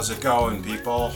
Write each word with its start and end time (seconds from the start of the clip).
How's 0.00 0.08
it 0.08 0.22
going, 0.22 0.62
people? 0.64 1.12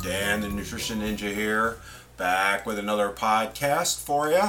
Dan, 0.00 0.42
the 0.42 0.48
Nutrition 0.48 1.00
Ninja 1.00 1.34
here, 1.34 1.78
back 2.16 2.66
with 2.66 2.78
another 2.78 3.08
podcast 3.10 4.00
for 4.00 4.28
you. 4.28 4.42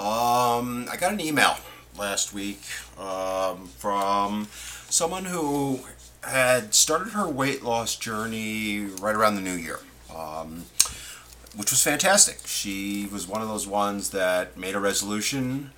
Um, 0.00 0.86
I 0.88 0.96
got 0.96 1.12
an 1.14 1.20
email 1.20 1.56
last 1.98 2.32
week 2.32 2.60
um, 2.96 3.66
from 3.76 4.46
someone 4.88 5.24
who 5.24 5.80
had 6.22 6.74
started 6.74 7.08
her 7.08 7.28
weight 7.28 7.64
loss 7.64 7.96
journey 7.96 8.86
right 9.00 9.16
around 9.16 9.34
the 9.34 9.40
new 9.40 9.56
year, 9.56 9.80
um, 10.16 10.66
which 11.56 11.72
was 11.72 11.82
fantastic. 11.82 12.46
She 12.46 13.08
was 13.10 13.26
one 13.26 13.42
of 13.42 13.48
those 13.48 13.66
ones 13.66 14.10
that 14.10 14.56
made 14.56 14.76
a 14.76 14.80
resolution, 14.80 15.72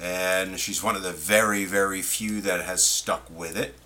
and 0.00 0.58
she's 0.58 0.82
one 0.82 0.96
of 0.96 1.04
the 1.04 1.12
very, 1.12 1.64
very 1.66 2.02
few 2.02 2.40
that 2.40 2.62
has 2.62 2.84
stuck 2.84 3.30
with 3.30 3.56
it. 3.56 3.76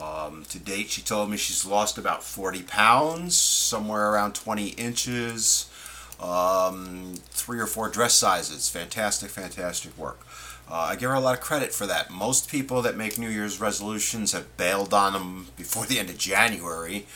Um, 0.00 0.44
to 0.48 0.58
date, 0.58 0.90
she 0.90 1.02
told 1.02 1.30
me 1.30 1.36
she's 1.36 1.66
lost 1.66 1.98
about 1.98 2.24
40 2.24 2.62
pounds, 2.62 3.36
somewhere 3.36 4.10
around 4.10 4.34
20 4.34 4.68
inches, 4.70 5.70
um, 6.18 7.14
three 7.30 7.60
or 7.60 7.66
four 7.66 7.88
dress 7.88 8.14
sizes. 8.14 8.70
Fantastic, 8.70 9.30
fantastic 9.30 9.96
work. 9.98 10.26
Uh, 10.70 10.88
I 10.90 10.96
give 10.96 11.10
her 11.10 11.16
a 11.16 11.20
lot 11.20 11.34
of 11.34 11.40
credit 11.40 11.74
for 11.74 11.86
that. 11.86 12.10
Most 12.10 12.48
people 12.48 12.80
that 12.82 12.96
make 12.96 13.18
New 13.18 13.28
Year's 13.28 13.60
resolutions 13.60 14.32
have 14.32 14.56
bailed 14.56 14.94
on 14.94 15.12
them 15.12 15.48
before 15.56 15.84
the 15.84 15.98
end 15.98 16.08
of 16.08 16.16
January. 16.16 17.06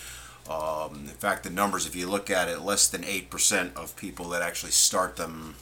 Um, 0.51 1.05
in 1.09 1.15
fact, 1.15 1.45
the 1.45 1.51
numbers, 1.51 1.87
if 1.87 1.95
you 1.95 2.07
look 2.07 2.29
at 2.29 2.49
it, 2.49 2.61
less 2.61 2.89
than 2.89 3.03
8% 3.03 3.75
of 3.77 3.97
people 3.97 4.29
that 4.31 4.43
actually 4.43 4.73
start 4.73 5.17
them 5.17 5.55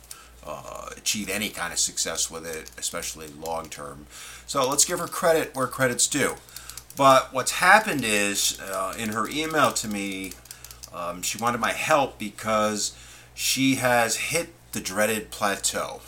uh, 0.45 0.89
achieve 0.97 1.29
any 1.29 1.51
kind 1.51 1.73
of 1.73 1.79
success 1.79 2.31
with 2.31 2.45
it, 2.47 2.71
especially 2.79 3.29
long 3.29 3.69
term. 3.69 4.07
So 4.47 4.69
let's 4.69 4.85
give 4.85 4.99
her 4.99 5.07
credit 5.07 5.55
where 5.55 5.69
credit's 5.69 6.09
due. 6.09 6.35
But 6.97 7.33
what's 7.33 7.53
happened 7.53 8.05
is, 8.05 8.61
uh, 8.61 8.95
in 8.99 9.11
her 9.11 9.29
email 9.29 9.73
to 9.73 9.89
me, 9.89 10.33
um, 10.93 11.23
she 11.23 11.39
wanted 11.39 11.59
my 11.59 11.73
help 11.73 12.19
because 12.19 12.97
she 13.35 13.77
has 13.77 14.17
hit 14.17 14.51
the 14.73 14.81
dreaded 14.81 15.31
plateau. 15.31 16.01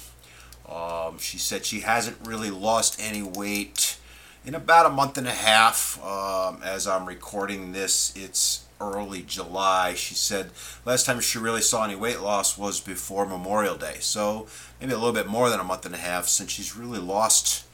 Um, 0.69 1.19
she 1.19 1.39
said 1.39 1.65
she 1.65 1.81
hasn't 1.81 2.17
really 2.27 2.51
lost 2.51 3.01
any 3.01 3.23
weight 3.23 3.99
in 4.45 4.55
about 4.55 4.87
a 4.87 4.91
month 4.91 5.17
and 5.17 5.27
a 5.27 5.33
half. 5.33 6.03
Um, 6.05 6.61
as 6.63 6.87
I'm 6.87 7.07
recording 7.07 7.73
this, 7.73 8.13
it's 8.15 8.65
early 8.81 9.23
July. 9.23 9.95
She 9.95 10.15
said 10.15 10.51
last 10.85 11.07
time 11.07 11.21
she 11.21 11.39
really 11.39 11.61
saw 11.63 11.85
any 11.85 11.97
weight 11.97 12.21
loss 12.21 12.59
was 12.59 12.81
before 12.81 13.25
Memorial 13.25 13.77
Day. 13.77 13.97
So 14.01 14.47
maybe 14.81 14.93
a 14.93 14.97
little 14.97 15.13
bit 15.13 15.27
more 15.27 15.49
than 15.49 15.61
a 15.61 15.65
month 15.65 15.87
and 15.87 15.95
a 15.95 15.99
half 15.99 16.29
since 16.29 16.51
she's 16.51 16.77
really 16.77 16.99
lost 16.99 17.65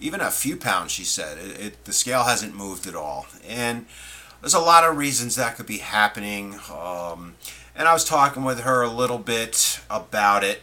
even 0.00 0.20
a 0.20 0.30
few 0.30 0.56
pounds, 0.56 0.90
she 0.90 1.04
said. 1.04 1.38
It, 1.38 1.60
it, 1.60 1.84
the 1.84 1.92
scale 1.92 2.24
hasn't 2.24 2.54
moved 2.54 2.86
at 2.86 2.94
all. 2.94 3.26
And 3.46 3.86
there's 4.40 4.54
a 4.54 4.60
lot 4.60 4.84
of 4.84 4.96
reasons 4.96 5.36
that 5.36 5.56
could 5.56 5.66
be 5.66 5.78
happening. 5.78 6.58
Um, 6.74 7.34
and 7.76 7.86
I 7.86 7.92
was 7.92 8.04
talking 8.04 8.42
with 8.42 8.60
her 8.60 8.82
a 8.82 8.90
little 8.90 9.18
bit 9.18 9.80
about 9.90 10.42
it 10.42 10.62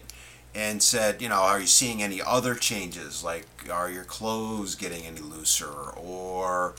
and 0.56 0.82
said, 0.82 1.22
you 1.22 1.30
know, 1.30 1.36
are 1.36 1.60
you 1.60 1.68
seeing 1.68 2.02
any 2.02 2.22
other 2.22 2.56
changes? 2.56 3.24
Like, 3.24 3.46
are 3.72 3.92
your 3.92 4.04
clothes 4.04 4.76
getting 4.76 5.06
any 5.06 5.22
looser? 5.22 5.92
Or, 5.96 6.74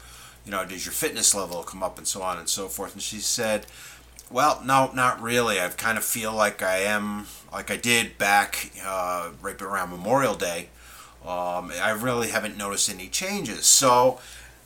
you 0.44 0.50
know, 0.50 0.64
does 0.64 0.84
your 0.84 0.92
fitness 0.92 1.34
level 1.34 1.62
come 1.62 1.82
up 1.82 1.96
and 1.96 2.06
so 2.06 2.22
on 2.22 2.38
and 2.38 2.48
so 2.48 2.66
forth? 2.66 2.94
And 2.94 3.02
she 3.02 3.18
said, 3.18 3.66
well, 4.30 4.60
no, 4.64 4.90
not 4.92 5.22
really. 5.22 5.60
I 5.60 5.68
kind 5.68 5.96
of 5.96 6.04
feel 6.04 6.32
like 6.34 6.62
I 6.62 6.78
am, 6.78 7.26
like 7.52 7.70
I 7.70 7.76
did 7.76 8.18
back 8.18 8.72
uh, 8.84 9.30
right 9.40 9.60
around 9.62 9.90
Memorial 9.90 10.34
Day 10.34 10.68
um, 11.28 11.70
I 11.82 11.90
really 11.90 12.28
haven't 12.28 12.56
noticed 12.56 12.88
any 12.88 13.08
changes. 13.08 13.66
So, 13.66 14.18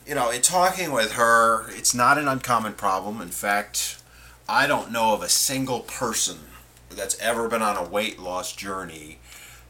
you 0.07 0.15
know, 0.15 0.29
in 0.29 0.41
talking 0.41 0.93
with 0.93 1.11
her, 1.13 1.69
it's 1.71 1.93
not 1.93 2.17
an 2.17 2.29
uncommon 2.29 2.73
problem. 2.73 3.19
In 3.19 3.27
fact, 3.27 4.01
I 4.47 4.65
don't 4.65 4.89
know 4.89 5.13
of 5.13 5.21
a 5.21 5.27
single 5.27 5.81
person 5.81 6.37
that's 6.89 7.19
ever 7.19 7.49
been 7.49 7.61
on 7.61 7.75
a 7.75 7.83
weight 7.83 8.17
loss 8.17 8.55
journey 8.55 9.19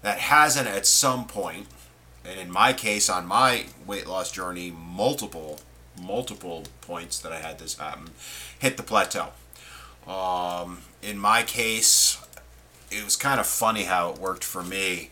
that 0.03 0.19
hasn't 0.19 0.67
at 0.67 0.85
some 0.85 1.25
point, 1.25 1.65
and 2.23 2.39
in 2.39 2.51
my 2.51 2.73
case, 2.73 3.09
on 3.09 3.25
my 3.25 3.65
weight 3.87 4.05
loss 4.05 4.31
journey, 4.31 4.69
multiple, 4.71 5.61
multiple 5.99 6.65
points 6.81 7.19
that 7.21 7.31
I 7.31 7.39
had 7.39 7.57
this 7.57 7.79
happen, 7.79 8.11
hit 8.59 8.77
the 8.77 8.83
plateau. 8.83 9.29
Um, 10.07 10.81
in 11.01 11.17
my 11.17 11.41
case, 11.41 12.19
it 12.91 13.03
was 13.03 13.15
kind 13.15 13.39
of 13.39 13.47
funny 13.47 13.85
how 13.85 14.11
it 14.11 14.19
worked 14.19 14.43
for 14.43 14.61
me. 14.61 15.09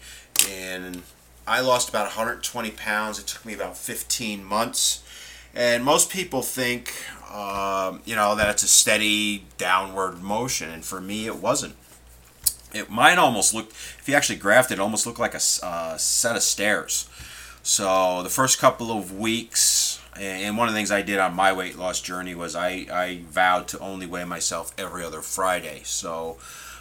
In 0.47 1.01
I 1.47 1.62
lost 1.62 1.90
about 1.90 2.06
120 2.06 2.72
pounds. 2.72 3.19
It 3.19 3.28
took 3.28 3.46
me 3.46 3.53
about 3.53 3.78
15 3.78 4.44
months. 4.44 5.03
And 5.53 5.84
most 5.84 6.09
people 6.09 6.41
think, 6.41 6.94
um, 7.31 8.02
you 8.06 8.16
know, 8.16 8.35
that 8.35 8.50
it's 8.50 8.63
a 8.63 8.68
steady 8.68 9.46
downward 9.57 10.22
motion. 10.22 10.69
And 10.69 10.85
for 10.85 11.02
me, 11.02 11.25
it 11.25 11.38
wasn't. 11.38 11.75
It 12.74 12.90
mine 12.90 13.18
almost 13.18 13.53
looked, 13.53 13.72
if 13.72 14.07
you 14.07 14.16
actually 14.16 14.40
graphed 14.40 14.72
it, 14.72 14.74
it 14.74 14.79
almost 14.79 15.06
looked 15.06 15.19
like 15.19 15.34
a 15.34 15.41
uh, 15.62 15.97
set 15.97 16.38
of 16.38 16.41
stairs. 16.41 17.09
So 17.63 18.23
the 18.23 18.29
first 18.29 18.59
couple 18.59 18.97
of 18.97 19.18
weeks, 19.19 20.02
and 20.18 20.58
one 20.58 20.68
of 20.68 20.73
the 20.73 20.78
things 20.78 20.90
I 20.90 21.02
did 21.02 21.19
on 21.19 21.35
my 21.35 21.52
weight 21.52 21.78
loss 21.78 22.02
journey 22.02 22.34
was 22.34 22.56
I, 22.56 22.88
I 22.91 23.22
vowed 23.29 23.68
to 23.69 23.79
only 23.79 24.06
weigh 24.06 24.23
myself 24.23 24.73
every 24.78 25.03
other 25.03 25.22
Friday. 25.22 25.81
So 25.84 26.38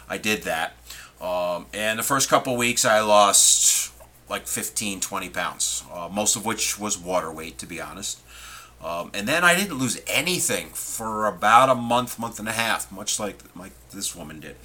I 0.07 0.17
did 0.17 0.43
that. 0.43 0.73
Um, 1.19 1.67
and 1.73 1.99
the 1.99 2.03
first 2.03 2.29
couple 2.29 2.53
of 2.53 2.59
weeks, 2.59 2.83
I 2.83 3.01
lost 3.01 3.70
like 4.29 4.47
15, 4.47 5.01
20 5.01 5.29
pounds, 5.29 5.83
uh, 5.93 6.09
most 6.11 6.35
of 6.35 6.45
which 6.45 6.79
was 6.79 6.97
water 6.97 7.31
weight, 7.31 7.57
to 7.59 7.65
be 7.65 7.81
honest. 7.81 8.21
Um, 8.83 9.11
and 9.13 9.27
then 9.27 9.43
I 9.43 9.55
didn't 9.55 9.77
lose 9.77 10.01
anything 10.07 10.69
for 10.69 11.27
about 11.27 11.69
a 11.69 11.75
month, 11.75 12.17
month 12.17 12.39
and 12.39 12.47
a 12.47 12.53
half, 12.53 12.91
much 12.91 13.19
like 13.19 13.39
like 13.55 13.73
this 13.91 14.15
woman 14.15 14.39
did. 14.39 14.55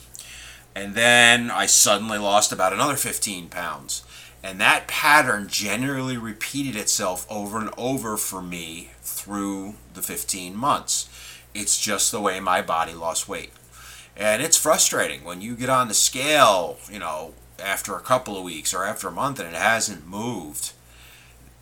And 0.75 0.95
then 0.95 1.51
I 1.51 1.67
suddenly 1.67 2.19
lost 2.19 2.53
about 2.53 2.73
another 2.73 2.97
15 2.97 3.49
pounds. 3.49 4.05
And 4.43 4.61
that 4.61 4.87
pattern 4.87 5.49
generally 5.49 6.17
repeated 6.17 6.77
itself 6.77 7.27
over 7.31 7.59
and 7.59 7.71
over 7.77 8.17
for 8.17 8.43
me 8.43 8.91
through 9.01 9.75
the 9.95 10.03
15 10.03 10.55
months. 10.55 11.09
It's 11.55 11.81
just 11.81 12.13
the 12.13 12.21
way 12.21 12.39
my 12.41 12.61
body 12.63 12.93
lost 12.93 13.29
weight. 13.29 13.51
And 14.17 14.43
it's 14.43 14.57
frustrating 14.57 15.25
when 15.25 15.41
you 15.41 15.57
get 15.57 15.69
on 15.69 15.89
the 15.89 15.95
scale, 15.95 16.79
you 16.91 16.99
know, 16.99 17.35
after 17.63 17.95
a 17.95 18.01
couple 18.01 18.37
of 18.37 18.45
weeks 18.45 18.75
or 18.75 18.85
after 18.85 19.09
a 19.09 19.13
month 19.13 19.39
and 19.39 19.49
it 19.49 19.55
hasn't 19.55 20.07
moved. 20.07 20.73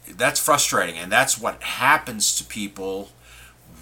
That's 0.09 0.41
frustrating, 0.41 0.97
and 0.97 1.11
that's 1.11 1.41
what 1.41 1.63
happens 1.63 2.37
to 2.37 2.45
people 2.45 3.11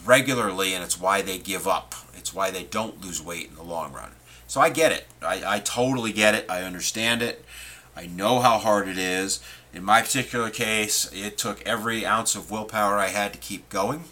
regularly, 0.04 0.72
and 0.72 0.84
it's 0.84 1.00
why 1.00 1.20
they 1.20 1.38
give 1.38 1.66
up. 1.66 1.94
It's 2.16 2.32
why 2.32 2.50
they 2.50 2.62
don't 2.62 3.00
lose 3.00 3.20
weight 3.20 3.48
in 3.48 3.56
the 3.56 3.62
long 3.62 3.92
run. 3.92 4.12
So 4.46 4.60
I 4.60 4.68
get 4.68 4.92
it. 4.92 5.06
I, 5.20 5.56
I 5.56 5.58
totally 5.58 6.12
get 6.12 6.34
it. 6.34 6.46
I 6.48 6.62
understand 6.62 7.22
it. 7.22 7.44
I 7.96 8.06
know 8.06 8.40
how 8.40 8.58
hard 8.58 8.88
it 8.88 8.98
is. 8.98 9.40
In 9.74 9.82
my 9.82 10.02
particular 10.02 10.50
case, 10.50 11.10
it 11.12 11.38
took 11.38 11.62
every 11.62 12.06
ounce 12.06 12.34
of 12.34 12.50
willpower 12.50 12.98
I 12.98 13.08
had 13.08 13.32
to 13.32 13.38
keep 13.38 13.68
going. 13.68 14.04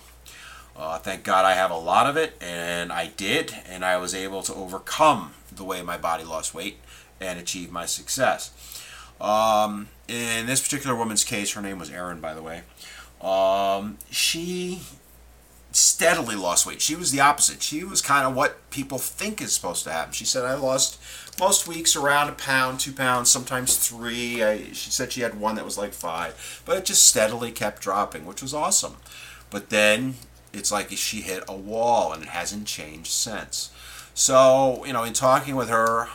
Uh, 0.76 0.98
thank 0.98 1.24
God 1.24 1.44
I 1.44 1.52
have 1.52 1.70
a 1.70 1.76
lot 1.76 2.06
of 2.06 2.16
it, 2.16 2.34
and 2.40 2.90
I 2.90 3.08
did, 3.08 3.54
and 3.68 3.84
I 3.84 3.98
was 3.98 4.14
able 4.14 4.42
to 4.42 4.54
overcome 4.54 5.34
the 5.52 5.64
way 5.64 5.82
my 5.82 5.98
body 5.98 6.24
lost 6.24 6.54
weight 6.54 6.78
and 7.20 7.38
achieve 7.38 7.70
my 7.70 7.86
success. 7.86 8.50
Um, 9.20 9.88
in 10.08 10.46
this 10.46 10.62
particular 10.62 10.96
woman's 10.96 11.24
case, 11.24 11.52
her 11.52 11.60
name 11.60 11.78
was 11.78 11.90
Erin, 11.90 12.20
by 12.20 12.34
the 12.34 12.42
way. 12.42 12.62
Um, 13.20 13.98
she 14.10 14.80
steadily 15.72 16.34
lost 16.34 16.66
weight. 16.66 16.80
She 16.80 16.96
was 16.96 17.12
the 17.12 17.20
opposite. 17.20 17.62
She 17.62 17.84
was 17.84 18.00
kind 18.00 18.26
of 18.26 18.34
what 18.34 18.70
people 18.70 18.98
think 18.98 19.40
is 19.40 19.52
supposed 19.52 19.84
to 19.84 19.92
happen. 19.92 20.12
She 20.12 20.24
said, 20.24 20.44
I 20.44 20.54
lost 20.54 21.00
most 21.38 21.68
weeks 21.68 21.94
around 21.94 22.28
a 22.28 22.32
pound, 22.32 22.80
two 22.80 22.92
pounds, 22.92 23.30
sometimes 23.30 23.76
three. 23.76 24.42
I, 24.42 24.72
she 24.72 24.90
said 24.90 25.12
she 25.12 25.20
had 25.20 25.38
one 25.38 25.54
that 25.56 25.64
was 25.64 25.78
like 25.78 25.92
five, 25.92 26.62
but 26.64 26.76
it 26.76 26.84
just 26.84 27.06
steadily 27.06 27.52
kept 27.52 27.82
dropping, 27.82 28.26
which 28.26 28.42
was 28.42 28.54
awesome. 28.54 28.96
But 29.50 29.70
then 29.70 30.14
it's 30.52 30.72
like 30.72 30.90
she 30.90 31.20
hit 31.20 31.44
a 31.48 31.56
wall 31.56 32.12
and 32.12 32.22
it 32.22 32.30
hasn't 32.30 32.66
changed 32.66 33.12
since. 33.12 33.70
So, 34.14 34.84
you 34.84 34.92
know, 34.92 35.04
in 35.04 35.12
talking 35.12 35.56
with 35.56 35.68
her, 35.68 36.08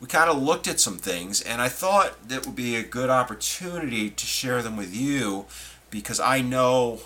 we 0.00 0.06
kind 0.06 0.30
of 0.30 0.42
looked 0.42 0.68
at 0.68 0.80
some 0.80 0.98
things, 0.98 1.40
and 1.40 1.62
I 1.62 1.68
thought 1.68 2.28
that 2.28 2.46
would 2.46 2.56
be 2.56 2.76
a 2.76 2.82
good 2.82 3.10
opportunity 3.10 4.10
to 4.10 4.26
share 4.26 4.62
them 4.62 4.76
with 4.76 4.94
you 4.94 5.46
because 5.90 6.20
I 6.20 6.40
know 6.40 7.00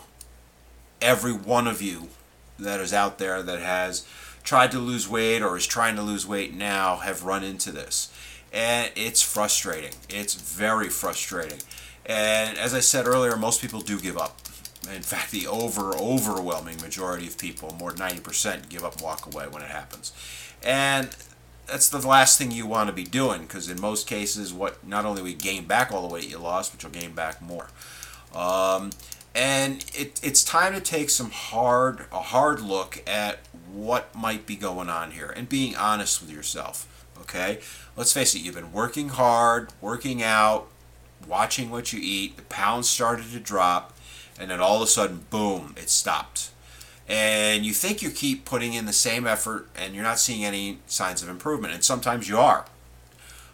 every 1.01 1.33
one 1.33 1.67
of 1.67 1.81
you 1.81 2.09
that 2.59 2.81
is 2.81 2.93
out 2.93 3.19
there 3.19 3.43
that 3.43 3.61
has 3.61 4.07
tried 4.43 4.73
to 4.73 4.79
lose 4.79 5.09
weight 5.09 5.43
or 5.43 5.57
is 5.57 5.67
trying 5.67 5.95
to 5.97 6.03
lose 6.03 6.27
weight 6.27 6.55
now 6.55 6.97
have 6.97 7.23
run 7.23 7.45
into 7.45 7.71
this. 7.71 8.13
And 8.53 8.91
it's 8.97 9.21
frustrating. 9.21 9.93
It's 10.09 10.35
very 10.35 10.89
frustrating. 10.89 11.59
And 12.07 12.57
as 12.57 12.73
I 12.73 12.81
said 12.81 13.07
earlier, 13.07 13.37
most 13.37 13.61
people 13.61 13.81
do 13.81 14.01
give 14.01 14.17
up. 14.17 14.41
In 14.95 15.03
fact, 15.03 15.33
the 15.33 15.47
over 15.47 15.95
overwhelming 15.95 16.81
majority 16.81 17.27
of 17.27 17.37
people, 17.37 17.77
more 17.79 17.93
than 17.93 18.09
90%, 18.09 18.71
give 18.71 18.85
up 18.85 18.95
and 18.95 19.03
walk 19.03 19.27
away 19.27 19.47
when 19.49 19.63
it 19.63 19.69
happens. 19.69 20.13
And 20.63 21.15
that's 21.71 21.89
the 21.89 22.07
last 22.07 22.39
thing 22.39 22.51
you 22.51 22.67
want 22.67 22.89
to 22.89 22.95
be 22.95 23.05
doing 23.05 23.43
because 23.43 23.69
in 23.69 23.81
most 23.81 24.07
cases, 24.07 24.53
what 24.53 24.87
not 24.87 25.05
only 25.05 25.23
we 25.23 25.35
gain 25.35 25.67
back 25.67 25.93
all 25.93 26.07
the 26.07 26.13
weight 26.13 26.29
you 26.29 26.39
lost, 26.39 26.73
but 26.73 26.83
you'll 26.83 26.93
gain 26.93 27.13
back 27.15 27.41
more. 27.43 27.69
Um, 28.35 28.91
and 29.35 29.85
it, 29.95 30.21
it's 30.23 30.43
time 30.43 30.75
to 30.75 30.81
take 30.81 31.11
some 31.11 31.31
hard 31.31 32.07
a 32.13 32.21
hard 32.21 32.61
look 32.61 33.03
at 33.09 33.39
what 33.73 34.15
might 34.15 34.47
be 34.47 34.57
going 34.57 34.89
on 34.89 35.13
here 35.13 35.33
and 35.37 35.49
being 35.49 35.77
honest 35.77 36.21
with 36.21 36.31
yourself 36.31 37.07
okay 37.21 37.61
let's 37.97 38.13
face 38.13 38.35
it 38.35 38.41
you've 38.41 38.55
been 38.55 38.73
working 38.73 39.11
hard 39.11 39.69
working 39.81 40.23
out 40.23 40.69
watching 41.27 41.71
what 41.71 41.93
you 41.93 42.01
eat 42.03 42.37
the 42.37 42.43
pounds 42.45 42.89
started 42.89 43.31
to 43.31 43.39
drop 43.39 43.97
and 44.41 44.51
then 44.51 44.61
all 44.61 44.77
of 44.77 44.83
a 44.83 44.87
sudden 44.87 45.27
boom 45.31 45.75
it 45.77 45.89
stopped 45.91 46.51
and 47.09 47.65
you 47.65 47.73
think 47.73 48.03
you 48.03 48.11
keep 48.11 48.45
putting 48.45 48.75
in 48.75 48.87
the 48.87 48.93
same 48.93 49.27
effort 49.27 49.69
and 49.77 49.95
you're 49.95 50.05
not 50.05 50.19
seeing 50.19 50.45
any 50.45 50.79
signs 50.87 51.23
of 51.23 51.29
improvement 51.29 51.73
and 51.73 51.85
sometimes 51.85 52.29
you 52.29 52.39
are 52.39 52.67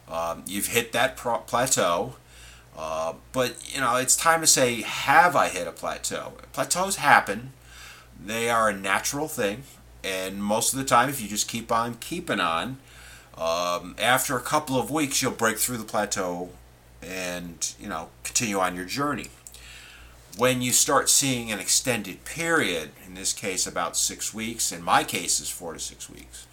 um, 0.09 0.43
you've 0.47 0.69
hit 0.69 0.93
that 0.93 1.17
pro- 1.17 1.39
plateau 1.39 2.15
uh, 2.77 3.15
but 3.33 3.57
you 3.73 3.81
know, 3.81 3.97
it's 3.97 4.17
time 4.17 4.41
to 4.41 4.47
say, 4.47 4.83
have 4.83 5.37
I 5.37 5.49
hit 5.49 5.67
a 5.67 5.73
plateau? 5.73 6.33
Plateaus 6.53 6.97
happen; 6.97 7.53
they 8.25 8.51
are 8.51 8.69
a 8.69 8.77
natural 8.77 9.29
thing, 9.29 9.63
and 10.03 10.43
most 10.43 10.73
of 10.73 10.79
the 10.79 10.85
time, 10.85 11.09
if 11.09 11.21
you 11.21 11.29
just 11.29 11.49
keep 11.49 11.71
on 11.71 11.95
keeping 11.95 12.41
on, 12.41 12.79
um, 13.39 13.95
after 13.99 14.37
a 14.37 14.41
couple 14.41 14.79
of 14.79 14.91
weeks, 14.91 15.23
you'll 15.23 15.33
break 15.33 15.59
through 15.59 15.77
the 15.77 15.85
plateau, 15.85 16.51
and 17.01 17.75
you 17.79 17.89
know, 17.89 18.09
continue 18.25 18.59
on 18.59 18.75
your 18.75 18.87
journey. 18.87 19.29
When 20.37 20.63
you 20.63 20.73
start 20.73 21.09
seeing 21.09 21.53
an 21.53 21.61
extended 21.61 22.25
period, 22.25 22.91
in 23.07 23.15
this 23.15 23.33
case 23.33 23.67
about 23.67 23.97
six 23.97 24.35
weeks, 24.35 24.73
in 24.73 24.83
my 24.83 25.05
case 25.05 25.41
is 25.41 25.49
four 25.49 25.73
to 25.75 25.79
six 25.79 26.11
weeks, 26.11 26.47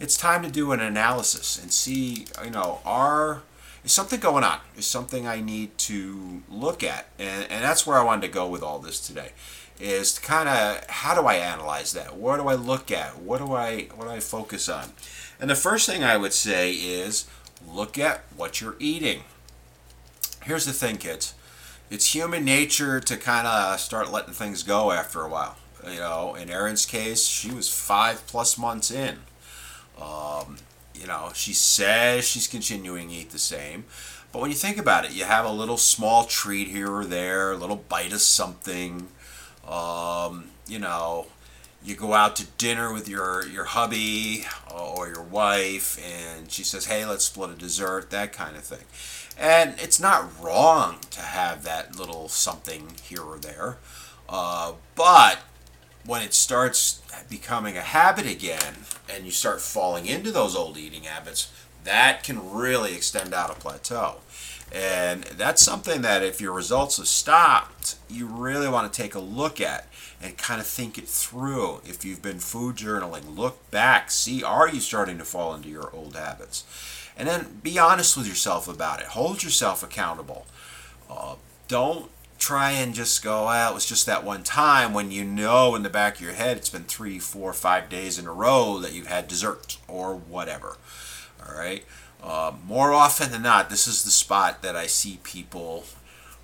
it's 0.00 0.16
time 0.16 0.42
to 0.42 0.50
do 0.50 0.72
an 0.72 0.80
analysis 0.80 1.60
and 1.60 1.70
see, 1.72 2.26
you 2.42 2.50
know, 2.50 2.80
are 2.84 3.42
is 3.86 3.92
something 3.92 4.20
going 4.20 4.42
on. 4.42 4.58
Is 4.76 4.86
something 4.86 5.26
I 5.26 5.40
need 5.40 5.78
to 5.78 6.42
look 6.50 6.82
at. 6.82 7.06
And, 7.18 7.46
and 7.50 7.64
that's 7.64 7.86
where 7.86 7.96
I 7.96 8.02
wanted 8.02 8.22
to 8.22 8.32
go 8.32 8.48
with 8.48 8.62
all 8.62 8.80
this 8.80 9.00
today. 9.00 9.30
Is 9.78 10.14
to 10.14 10.20
kind 10.20 10.48
of 10.48 10.84
how 10.88 11.14
do 11.14 11.26
I 11.26 11.34
analyze 11.34 11.92
that? 11.92 12.16
What 12.16 12.38
do 12.38 12.48
I 12.48 12.54
look 12.54 12.90
at? 12.90 13.18
What 13.18 13.38
do 13.38 13.52
I 13.52 13.88
what 13.94 14.06
do 14.06 14.10
I 14.10 14.20
focus 14.20 14.68
on? 14.68 14.92
And 15.40 15.48
the 15.48 15.54
first 15.54 15.88
thing 15.88 16.02
I 16.02 16.16
would 16.16 16.32
say 16.32 16.72
is 16.72 17.26
look 17.66 17.98
at 17.98 18.24
what 18.36 18.60
you're 18.60 18.76
eating. 18.78 19.22
Here's 20.44 20.64
the 20.64 20.72
thing, 20.72 20.96
kids. 20.96 21.34
It's 21.88 22.14
human 22.14 22.44
nature 22.44 22.98
to 22.98 23.16
kind 23.16 23.46
of 23.46 23.78
start 23.78 24.10
letting 24.10 24.34
things 24.34 24.62
go 24.64 24.90
after 24.90 25.22
a 25.22 25.28
while. 25.28 25.56
You 25.84 26.00
know, 26.00 26.34
in 26.34 26.50
Erin's 26.50 26.84
case, 26.84 27.26
she 27.26 27.52
was 27.52 27.68
five 27.68 28.26
plus 28.26 28.58
months 28.58 28.90
in. 28.90 29.18
Um, 30.00 30.56
you 30.94 31.06
know, 31.06 31.30
she 31.32 31.52
says 31.52 32.26
she's 32.26 32.48
continuing 32.48 33.08
to 33.08 33.14
eat 33.14 33.30
the 33.30 33.38
same. 33.38 33.84
But 34.32 34.42
when 34.42 34.50
you 34.50 34.56
think 34.56 34.78
about 34.78 35.04
it, 35.04 35.12
you 35.12 35.24
have 35.24 35.44
a 35.44 35.52
little 35.52 35.76
small 35.76 36.24
treat 36.24 36.68
here 36.68 36.92
or 36.92 37.04
there, 37.04 37.52
a 37.52 37.56
little 37.56 37.76
bite 37.76 38.12
of 38.12 38.20
something. 38.20 39.08
Um, 39.66 40.46
you 40.66 40.80
know, 40.80 41.26
you 41.84 41.94
go 41.94 42.14
out 42.14 42.36
to 42.36 42.46
dinner 42.58 42.92
with 42.92 43.08
your, 43.08 43.46
your 43.46 43.64
hubby 43.64 44.44
or 44.74 45.08
your 45.08 45.22
wife, 45.22 45.98
and 46.04 46.50
she 46.50 46.64
says, 46.64 46.86
hey, 46.86 47.06
let's 47.06 47.24
split 47.24 47.50
a 47.50 47.54
dessert, 47.54 48.10
that 48.10 48.32
kind 48.32 48.56
of 48.56 48.64
thing. 48.64 48.84
And 49.38 49.74
it's 49.78 50.00
not 50.00 50.30
wrong 50.42 50.98
to 51.10 51.20
have 51.20 51.62
that 51.64 51.98
little 51.98 52.28
something 52.28 52.92
here 53.02 53.22
or 53.22 53.38
there. 53.38 53.76
Uh, 54.28 54.72
but 54.94 55.38
when 56.04 56.22
it 56.22 56.34
starts 56.34 57.02
becoming 57.28 57.76
a 57.76 57.82
habit 57.82 58.26
again 58.26 58.74
and 59.12 59.24
you 59.24 59.30
start 59.30 59.60
falling 59.60 60.06
into 60.06 60.30
those 60.30 60.56
old 60.56 60.76
eating 60.76 61.04
habits, 61.04 61.52
that 61.84 62.24
can 62.24 62.52
really 62.52 62.94
extend 62.94 63.34
out 63.34 63.50
a 63.50 63.54
plateau. 63.54 64.16
And 64.72 65.22
that's 65.24 65.62
something 65.62 66.02
that 66.02 66.24
if 66.24 66.40
your 66.40 66.52
results 66.52 66.96
have 66.96 67.06
stopped, 67.06 67.96
you 68.08 68.26
really 68.26 68.68
want 68.68 68.92
to 68.92 69.02
take 69.02 69.14
a 69.14 69.20
look 69.20 69.60
at 69.60 69.86
and 70.22 70.36
kind 70.38 70.60
of 70.60 70.66
think 70.66 70.98
it 70.98 71.08
through. 71.08 71.80
If 71.84 72.04
you've 72.04 72.22
been 72.22 72.38
food 72.38 72.76
journaling, 72.76 73.36
look 73.36 73.70
back, 73.70 74.10
see 74.10 74.42
are 74.42 74.68
you 74.68 74.80
starting 74.80 75.18
to 75.18 75.24
fall 75.24 75.54
into 75.54 75.68
your 75.68 75.90
old 75.94 76.16
habits? 76.16 76.64
And 77.16 77.28
then 77.28 77.60
be 77.62 77.78
honest 77.78 78.16
with 78.16 78.28
yourself 78.28 78.68
about 78.68 79.00
it. 79.00 79.06
Hold 79.06 79.42
yourself 79.42 79.82
accountable. 79.82 80.46
Uh, 81.10 81.36
don't 81.68 82.10
try 82.38 82.72
and 82.72 82.94
just 82.94 83.24
go, 83.24 83.46
well, 83.46 83.70
it 83.70 83.74
was 83.74 83.86
just 83.86 84.06
that 84.06 84.24
one 84.24 84.42
time 84.42 84.92
when 84.92 85.10
you 85.10 85.24
know 85.24 85.74
in 85.74 85.82
the 85.82 85.88
back 85.88 86.16
of 86.16 86.20
your 86.20 86.34
head 86.34 86.56
it's 86.56 86.68
been 86.68 86.84
three, 86.84 87.18
four, 87.18 87.52
five 87.52 87.88
days 87.88 88.18
in 88.18 88.26
a 88.26 88.32
row 88.32 88.78
that 88.78 88.92
you've 88.92 89.06
had 89.06 89.28
dessert 89.28 89.78
or 89.88 90.14
whatever. 90.14 90.76
All 91.46 91.56
right. 91.56 91.84
Uh, 92.22 92.52
more 92.66 92.92
often 92.92 93.30
than 93.30 93.42
not, 93.42 93.70
this 93.70 93.86
is 93.86 94.02
the 94.02 94.10
spot 94.10 94.62
that 94.62 94.74
I 94.74 94.86
see 94.86 95.20
people 95.22 95.84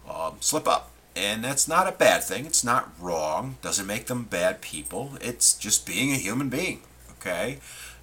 um, 0.09 0.37
slip 0.41 0.69
up. 0.69 0.92
And 1.15 1.45
that's 1.45 1.69
not 1.69 1.89
a 1.89 1.93
bad 1.93 2.23
thing. 2.25 2.47
It's 2.47 2.65
not 2.65 2.93
wrong. 2.99 3.57
Doesn't 3.61 3.87
make 3.87 4.07
them 4.07 4.25
bad 4.25 4.61
people. 4.61 5.13
It's 5.21 5.55
just 5.55 5.87
being 5.87 6.13
a 6.13 6.17
human 6.17 6.49
being. 6.49 6.81
Okay? 7.19 7.59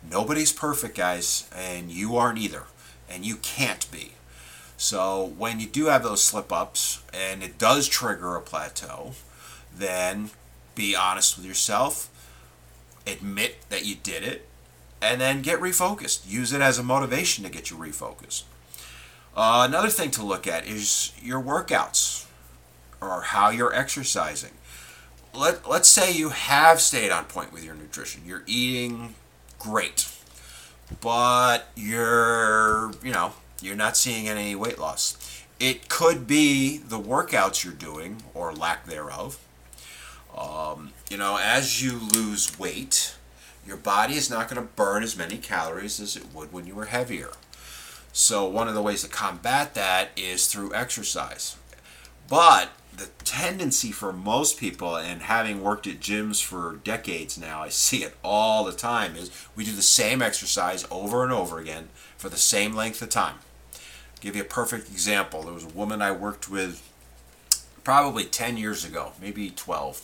Nobody's 0.09 0.53
perfect, 0.53 0.95
guys, 0.95 1.49
and 1.55 1.91
you 1.91 2.15
aren't 2.15 2.37
either. 2.37 2.63
And 3.09 3.25
you 3.25 3.37
can't 3.37 3.89
be. 3.91 4.11
So 4.77 5.33
when 5.37 5.59
you 5.59 5.65
do 5.65 5.87
have 5.87 6.03
those 6.03 6.23
slip 6.23 6.53
ups 6.53 7.03
and 7.13 7.43
it 7.43 7.57
does 7.57 7.87
trigger 7.87 8.35
a 8.35 8.41
plateau, 8.41 9.13
then 9.75 10.29
be 10.75 10.95
honest 10.95 11.35
with 11.35 11.45
yourself, 11.45 12.09
admit 13.05 13.57
that 13.69 13.85
you 13.85 13.95
did 13.95 14.23
it, 14.23 14.47
and 15.01 15.19
then 15.19 15.41
get 15.41 15.59
refocused. 15.59 16.29
Use 16.29 16.53
it 16.53 16.61
as 16.61 16.77
a 16.77 16.83
motivation 16.83 17.43
to 17.43 17.49
get 17.49 17.69
you 17.69 17.75
refocused. 17.75 18.43
Uh, 19.35 19.65
another 19.67 19.89
thing 19.89 20.11
to 20.11 20.23
look 20.23 20.47
at 20.47 20.65
is 20.65 21.11
your 21.21 21.41
workouts 21.41 22.18
or 23.01 23.21
how 23.21 23.49
you're 23.49 23.73
exercising. 23.73 24.51
Let, 25.33 25.69
let's 25.69 25.87
say 25.87 26.11
you 26.11 26.29
have 26.29 26.81
stayed 26.81 27.11
on 27.11 27.25
point 27.25 27.53
with 27.53 27.63
your 27.63 27.75
nutrition. 27.75 28.23
You're 28.25 28.43
eating 28.45 29.15
great, 29.59 30.09
but 31.01 31.67
you're, 31.75 32.91
you 33.03 33.11
know, 33.11 33.33
you're 33.61 33.75
not 33.75 33.97
seeing 33.97 34.27
any 34.27 34.55
weight 34.55 34.79
loss. 34.79 35.43
It 35.59 35.89
could 35.89 36.25
be 36.25 36.77
the 36.77 36.99
workouts 36.99 37.63
you're 37.63 37.73
doing 37.73 38.23
or 38.33 38.53
lack 38.53 38.85
thereof. 38.85 39.39
Um, 40.35 40.91
you 41.09 41.17
know, 41.17 41.37
as 41.41 41.83
you 41.83 41.99
lose 42.13 42.57
weight, 42.57 43.15
your 43.67 43.77
body 43.77 44.15
is 44.15 44.29
not 44.29 44.49
going 44.49 44.61
to 44.61 44.73
burn 44.73 45.03
as 45.03 45.17
many 45.17 45.37
calories 45.37 45.99
as 45.99 46.15
it 46.15 46.33
would 46.33 46.53
when 46.53 46.65
you 46.65 46.75
were 46.75 46.85
heavier. 46.85 47.31
So, 48.13 48.45
one 48.45 48.67
of 48.67 48.73
the 48.73 48.81
ways 48.81 49.03
to 49.03 49.09
combat 49.09 49.75
that 49.75 50.09
is 50.15 50.47
through 50.47 50.73
exercise. 50.73 51.55
But 52.27 52.69
the 52.99 53.07
tendency 53.23 53.91
for 53.91 54.11
most 54.11 54.59
people, 54.59 54.95
and 54.95 55.23
having 55.23 55.63
worked 55.63 55.87
at 55.87 55.99
gyms 55.99 56.43
for 56.43 56.79
decades 56.83 57.37
now, 57.37 57.61
I 57.61 57.69
see 57.69 58.03
it 58.03 58.15
all 58.23 58.65
the 58.65 58.73
time, 58.73 59.15
is 59.15 59.31
we 59.55 59.65
do 59.65 59.71
the 59.71 59.81
same 59.81 60.21
exercise 60.21 60.85
over 60.91 61.23
and 61.23 61.31
over 61.31 61.59
again 61.59 61.89
for 62.17 62.29
the 62.29 62.37
same 62.37 62.75
length 62.75 63.01
of 63.01 63.09
time 63.09 63.35
give 64.21 64.35
you 64.35 64.41
a 64.41 64.45
perfect 64.45 64.89
example. 64.89 65.43
There 65.43 65.53
was 65.53 65.65
a 65.65 65.69
woman 65.69 66.01
I 66.01 66.11
worked 66.11 66.49
with 66.49 66.85
probably 67.83 68.25
10 68.25 68.57
years 68.57 68.85
ago, 68.85 69.13
maybe 69.21 69.49
12. 69.49 70.01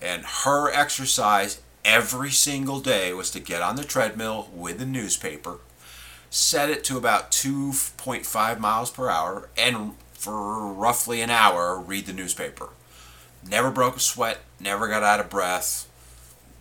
And 0.00 0.24
her 0.44 0.70
exercise 0.70 1.60
every 1.84 2.30
single 2.30 2.80
day 2.80 3.12
was 3.12 3.30
to 3.30 3.40
get 3.40 3.62
on 3.62 3.76
the 3.76 3.84
treadmill 3.84 4.48
with 4.52 4.78
the 4.78 4.86
newspaper, 4.86 5.58
set 6.30 6.70
it 6.70 6.84
to 6.84 6.96
about 6.96 7.30
2.5 7.30 8.58
miles 8.58 8.90
per 8.90 9.08
hour, 9.08 9.48
and 9.56 9.92
for 10.22 10.72
roughly 10.72 11.20
an 11.20 11.30
hour 11.30 11.76
read 11.76 12.06
the 12.06 12.12
newspaper. 12.12 12.68
Never 13.44 13.72
broke 13.72 13.96
a 13.96 14.00
sweat, 14.00 14.38
never 14.60 14.86
got 14.86 15.02
out 15.02 15.18
of 15.18 15.28
breath. 15.28 15.88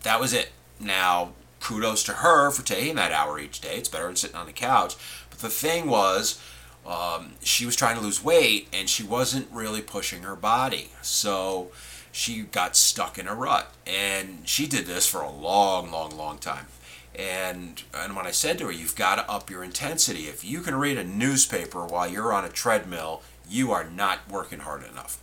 That 0.02 0.20
was 0.20 0.34
it. 0.34 0.50
Now, 0.80 1.34
kudos 1.60 2.04
to 2.06 2.14
her 2.14 2.50
for 2.50 2.66
taking 2.66 2.96
that 2.96 3.12
hour 3.12 3.38
each 3.38 3.62
day. 3.62 3.76
It's 3.76 3.88
better 3.88 4.08
than 4.08 4.16
sitting 4.16 4.36
on 4.36 4.48
the 4.48 4.52
couch. 4.52 4.96
But 5.30 5.40
the 5.40 5.50
thing 5.50 5.88
was, 5.88 6.42
um, 6.88 7.34
she 7.44 7.68
was 7.68 7.76
trying 7.76 7.98
to 7.98 8.02
lose 8.02 8.24
weight 8.24 8.68
and 8.74 8.90
she 8.90 9.04
wasn't 9.04 9.48
really 9.52 9.82
pushing 9.82 10.24
her 10.24 10.36
body. 10.36 10.90
So 11.04 11.70
she 12.12 12.42
got 12.42 12.76
stuck 12.76 13.20
in 13.20 13.28
a 13.28 13.36
rut. 13.36 13.72
And 13.86 14.42
she 14.46 14.66
did 14.66 14.88
this 14.88 15.08
for 15.08 15.22
a 15.22 15.30
long, 15.30 15.92
long, 15.92 16.18
long 16.18 16.40
time. 16.40 16.66
And, 17.14 17.84
and 17.94 18.16
when 18.16 18.26
I 18.26 18.32
said 18.32 18.58
to 18.58 18.66
her, 18.66 18.72
you've 18.72 18.96
got 18.96 19.18
to 19.18 19.30
up 19.30 19.52
your 19.52 19.64
intensity. 19.64 20.22
If 20.22 20.44
you 20.44 20.62
can 20.62 20.74
read 20.74 20.98
a 20.98 21.04
newspaper 21.04 21.86
while 21.86 22.10
you're 22.10 22.34
on 22.34 22.44
a 22.44 22.50
treadmill, 22.50 23.22
you 23.50 23.72
are 23.72 23.84
not 23.84 24.30
working 24.30 24.60
hard 24.60 24.84
enough. 24.84 25.20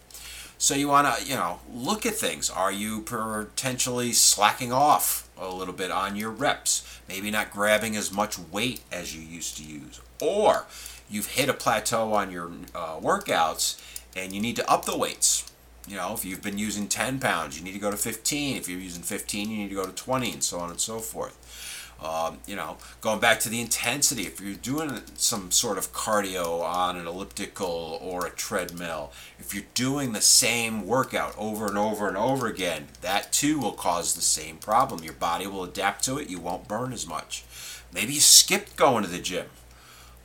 So 0.58 0.74
you 0.74 0.88
want 0.88 1.16
to, 1.16 1.24
you 1.24 1.36
know, 1.36 1.60
look 1.72 2.04
at 2.04 2.14
things. 2.14 2.50
Are 2.50 2.72
you 2.72 3.02
potentially 3.02 4.12
slacking 4.12 4.72
off 4.72 5.28
a 5.38 5.48
little 5.48 5.74
bit 5.74 5.92
on 5.92 6.16
your 6.16 6.30
reps? 6.30 7.00
Maybe 7.08 7.30
not 7.30 7.52
grabbing 7.52 7.96
as 7.96 8.12
much 8.12 8.38
weight 8.38 8.80
as 8.90 9.14
you 9.14 9.22
used 9.22 9.56
to 9.58 9.62
use. 9.62 10.00
Or 10.20 10.66
you've 11.08 11.28
hit 11.28 11.48
a 11.48 11.54
plateau 11.54 12.12
on 12.12 12.32
your 12.32 12.50
uh, 12.74 12.98
workouts 12.98 13.80
and 14.16 14.32
you 14.32 14.40
need 14.40 14.56
to 14.56 14.68
up 14.68 14.84
the 14.84 14.96
weights. 14.96 15.48
You 15.86 15.96
know, 15.96 16.12
if 16.12 16.24
you've 16.24 16.42
been 16.42 16.58
using 16.58 16.88
10 16.88 17.18
pounds, 17.18 17.56
you 17.56 17.64
need 17.64 17.72
to 17.72 17.78
go 17.78 17.90
to 17.90 17.96
15. 17.96 18.56
If 18.56 18.68
you're 18.68 18.80
using 18.80 19.02
15, 19.02 19.50
you 19.50 19.56
need 19.58 19.68
to 19.70 19.74
go 19.74 19.86
to 19.86 19.92
20, 19.92 20.32
and 20.32 20.44
so 20.44 20.58
on 20.58 20.70
and 20.70 20.80
so 20.80 20.98
forth. 20.98 21.34
Um, 22.02 22.38
you 22.46 22.54
know, 22.54 22.76
going 23.00 23.18
back 23.18 23.40
to 23.40 23.48
the 23.48 23.60
intensity, 23.60 24.22
if 24.22 24.40
you're 24.40 24.54
doing 24.54 25.00
some 25.16 25.50
sort 25.50 25.78
of 25.78 25.92
cardio 25.92 26.62
on 26.62 26.96
an 26.96 27.08
elliptical 27.08 27.98
or 28.00 28.24
a 28.24 28.30
treadmill, 28.30 29.12
if 29.40 29.52
you're 29.52 29.64
doing 29.74 30.12
the 30.12 30.20
same 30.20 30.86
workout 30.86 31.34
over 31.36 31.66
and 31.66 31.76
over 31.76 32.06
and 32.06 32.16
over 32.16 32.46
again, 32.46 32.86
that 33.00 33.32
too 33.32 33.58
will 33.58 33.72
cause 33.72 34.14
the 34.14 34.22
same 34.22 34.58
problem. 34.58 35.02
Your 35.02 35.14
body 35.14 35.48
will 35.48 35.64
adapt 35.64 36.04
to 36.04 36.18
it, 36.18 36.30
you 36.30 36.38
won't 36.38 36.68
burn 36.68 36.92
as 36.92 37.06
much. 37.06 37.44
Maybe 37.92 38.14
you 38.14 38.20
skipped 38.20 38.76
going 38.76 39.02
to 39.02 39.10
the 39.10 39.18
gym. 39.18 39.46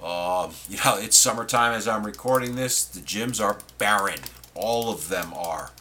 Uh, 0.01 0.51
you 0.69 0.77
know, 0.77 0.97
it's 0.99 1.17
summertime 1.17 1.73
as 1.73 1.87
I'm 1.87 2.05
recording 2.05 2.55
this, 2.55 2.85
the 2.85 2.99
gyms 2.99 3.43
are 3.43 3.57
barren. 3.79 4.19
All 4.53 4.91
of 4.91 5.09
them 5.09 5.33
are. 5.33 5.71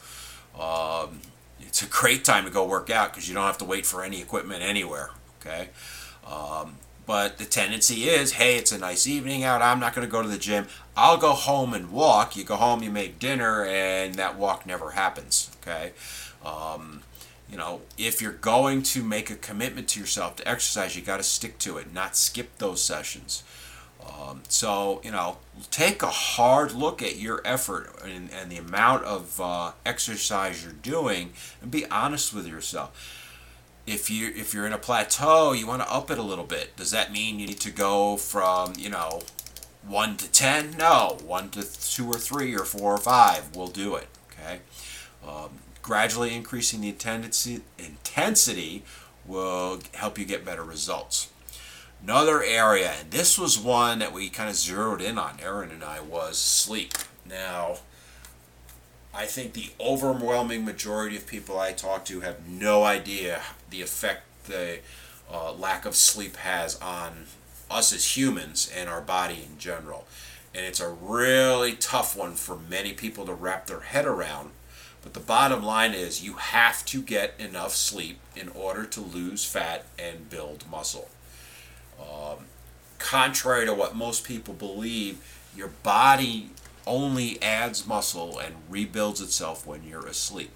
Um, 0.58 1.20
it's 1.60 1.82
a 1.82 1.86
great 1.86 2.24
time 2.24 2.44
to 2.44 2.50
go 2.50 2.66
work 2.66 2.88
out 2.88 3.12
because 3.12 3.28
you 3.28 3.34
don't 3.34 3.44
have 3.44 3.58
to 3.58 3.64
wait 3.66 3.84
for 3.84 4.02
any 4.02 4.22
equipment 4.22 4.62
anywhere 4.62 5.10
okay? 5.44 5.68
Um, 6.26 6.76
but 7.04 7.38
the 7.38 7.44
tendency 7.44 8.08
is, 8.08 8.32
hey, 8.32 8.56
it's 8.56 8.72
a 8.72 8.78
nice 8.78 9.06
evening 9.06 9.42
out. 9.42 9.60
I'm 9.60 9.80
not 9.80 9.94
going 9.94 10.06
to 10.06 10.10
go 10.10 10.22
to 10.22 10.28
the 10.28 10.38
gym. 10.38 10.68
I'll 10.96 11.18
go 11.18 11.32
home 11.32 11.74
and 11.74 11.90
walk. 11.90 12.36
You 12.36 12.44
go 12.44 12.56
home, 12.56 12.82
you 12.82 12.90
make 12.90 13.18
dinner, 13.18 13.64
and 13.64 14.14
that 14.14 14.38
walk 14.38 14.66
never 14.66 14.92
happens. 14.92 15.50
Okay. 15.60 15.92
Um, 16.44 17.02
you 17.50 17.58
know, 17.58 17.82
if 17.98 18.22
you're 18.22 18.32
going 18.32 18.82
to 18.84 19.02
make 19.02 19.30
a 19.30 19.34
commitment 19.34 19.88
to 19.88 20.00
yourself 20.00 20.36
to 20.36 20.48
exercise, 20.48 20.96
you 20.96 21.02
got 21.02 21.18
to 21.18 21.22
stick 21.22 21.58
to 21.60 21.76
it, 21.76 21.92
not 21.92 22.16
skip 22.16 22.56
those 22.58 22.82
sessions. 22.82 23.42
Um, 24.04 24.42
so, 24.48 25.00
you 25.04 25.10
know, 25.10 25.38
take 25.70 26.02
a 26.02 26.08
hard 26.08 26.72
look 26.72 27.02
at 27.02 27.16
your 27.16 27.40
effort 27.44 27.94
and, 28.04 28.30
and 28.32 28.50
the 28.50 28.56
amount 28.56 29.04
of 29.04 29.40
uh, 29.40 29.72
exercise 29.84 30.64
you're 30.64 30.72
doing 30.72 31.32
and 31.60 31.70
be 31.70 31.86
honest 31.86 32.32
with 32.32 32.46
yourself 32.48 33.21
if 33.86 34.10
you 34.10 34.32
if 34.34 34.54
you're 34.54 34.66
in 34.66 34.72
a 34.72 34.78
plateau, 34.78 35.52
you 35.52 35.66
want 35.66 35.82
to 35.82 35.92
up 35.92 36.10
it 36.10 36.18
a 36.18 36.22
little 36.22 36.44
bit. 36.44 36.76
Does 36.76 36.90
that 36.90 37.12
mean 37.12 37.38
you 37.38 37.46
need 37.46 37.60
to 37.60 37.70
go 37.70 38.16
from 38.16 38.74
you 38.78 38.90
know 38.90 39.22
one 39.86 40.16
to 40.18 40.30
ten? 40.30 40.76
No, 40.78 41.18
one 41.24 41.50
to 41.50 41.62
two 41.62 42.06
or 42.08 42.18
three 42.18 42.54
or 42.54 42.64
four 42.64 42.94
or 42.94 42.98
five 42.98 43.54
will 43.56 43.68
do 43.68 43.96
it. 43.96 44.08
Okay, 44.30 44.60
um, 45.26 45.50
gradually 45.82 46.34
increasing 46.34 46.80
the 46.80 46.88
intensity 46.88 47.62
intensity 47.78 48.84
will 49.26 49.80
help 49.94 50.18
you 50.18 50.24
get 50.24 50.44
better 50.44 50.64
results. 50.64 51.30
Another 52.02 52.42
area, 52.42 52.94
and 52.98 53.12
this 53.12 53.38
was 53.38 53.56
one 53.56 54.00
that 54.00 54.12
we 54.12 54.28
kind 54.28 54.50
of 54.50 54.56
zeroed 54.56 55.00
in 55.00 55.18
on, 55.18 55.38
Erin 55.40 55.70
and 55.70 55.84
I, 55.84 56.00
was 56.00 56.36
sleep. 56.36 56.94
Now, 57.24 57.76
I 59.14 59.26
think 59.26 59.52
the 59.52 59.70
overwhelming 59.78 60.64
majority 60.64 61.16
of 61.16 61.26
people 61.26 61.58
I 61.58 61.72
talk 61.72 62.04
to 62.06 62.20
have 62.20 62.48
no 62.48 62.84
idea 62.84 63.42
the 63.70 63.82
effect 63.82 64.22
the 64.46 64.78
uh, 65.30 65.52
lack 65.52 65.84
of 65.84 65.94
sleep 65.94 66.36
has 66.36 66.80
on 66.80 67.26
us 67.70 67.92
as 67.92 68.16
humans 68.16 68.70
and 68.74 68.88
our 68.88 69.00
body 69.00 69.46
in 69.50 69.58
general. 69.58 70.06
And 70.54 70.64
it's 70.66 70.80
a 70.80 70.88
really 70.88 71.74
tough 71.74 72.16
one 72.16 72.34
for 72.34 72.56
many 72.56 72.92
people 72.92 73.24
to 73.26 73.34
wrap 73.34 73.66
their 73.66 73.80
head 73.80 74.06
around. 74.06 74.50
But 75.02 75.14
the 75.14 75.20
bottom 75.20 75.62
line 75.62 75.94
is 75.94 76.24
you 76.24 76.34
have 76.34 76.84
to 76.86 77.02
get 77.02 77.34
enough 77.38 77.74
sleep 77.74 78.18
in 78.36 78.48
order 78.50 78.84
to 78.84 79.00
lose 79.00 79.44
fat 79.44 79.84
and 79.98 80.30
build 80.30 80.64
muscle. 80.70 81.08
Um, 82.00 82.46
contrary 82.98 83.66
to 83.66 83.74
what 83.74 83.96
most 83.96 84.24
people 84.24 84.54
believe, 84.54 85.20
your 85.56 85.68
body 85.82 86.50
only 86.86 87.40
adds 87.42 87.86
muscle 87.86 88.38
and 88.38 88.54
rebuilds 88.68 89.20
itself 89.20 89.66
when 89.66 89.84
you're 89.84 90.06
asleep. 90.06 90.50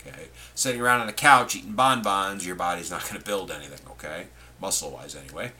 Okay, 0.00 0.28
sitting 0.54 0.80
around 0.80 1.00
on 1.00 1.06
the 1.06 1.12
couch 1.12 1.54
eating 1.54 1.72
bonbons, 1.72 2.46
your 2.46 2.56
body's 2.56 2.90
not 2.90 3.02
going 3.02 3.18
to 3.18 3.24
build 3.24 3.50
anything. 3.50 3.80
Okay, 3.90 4.26
muscle-wise 4.60 5.14
anyway. 5.14 5.52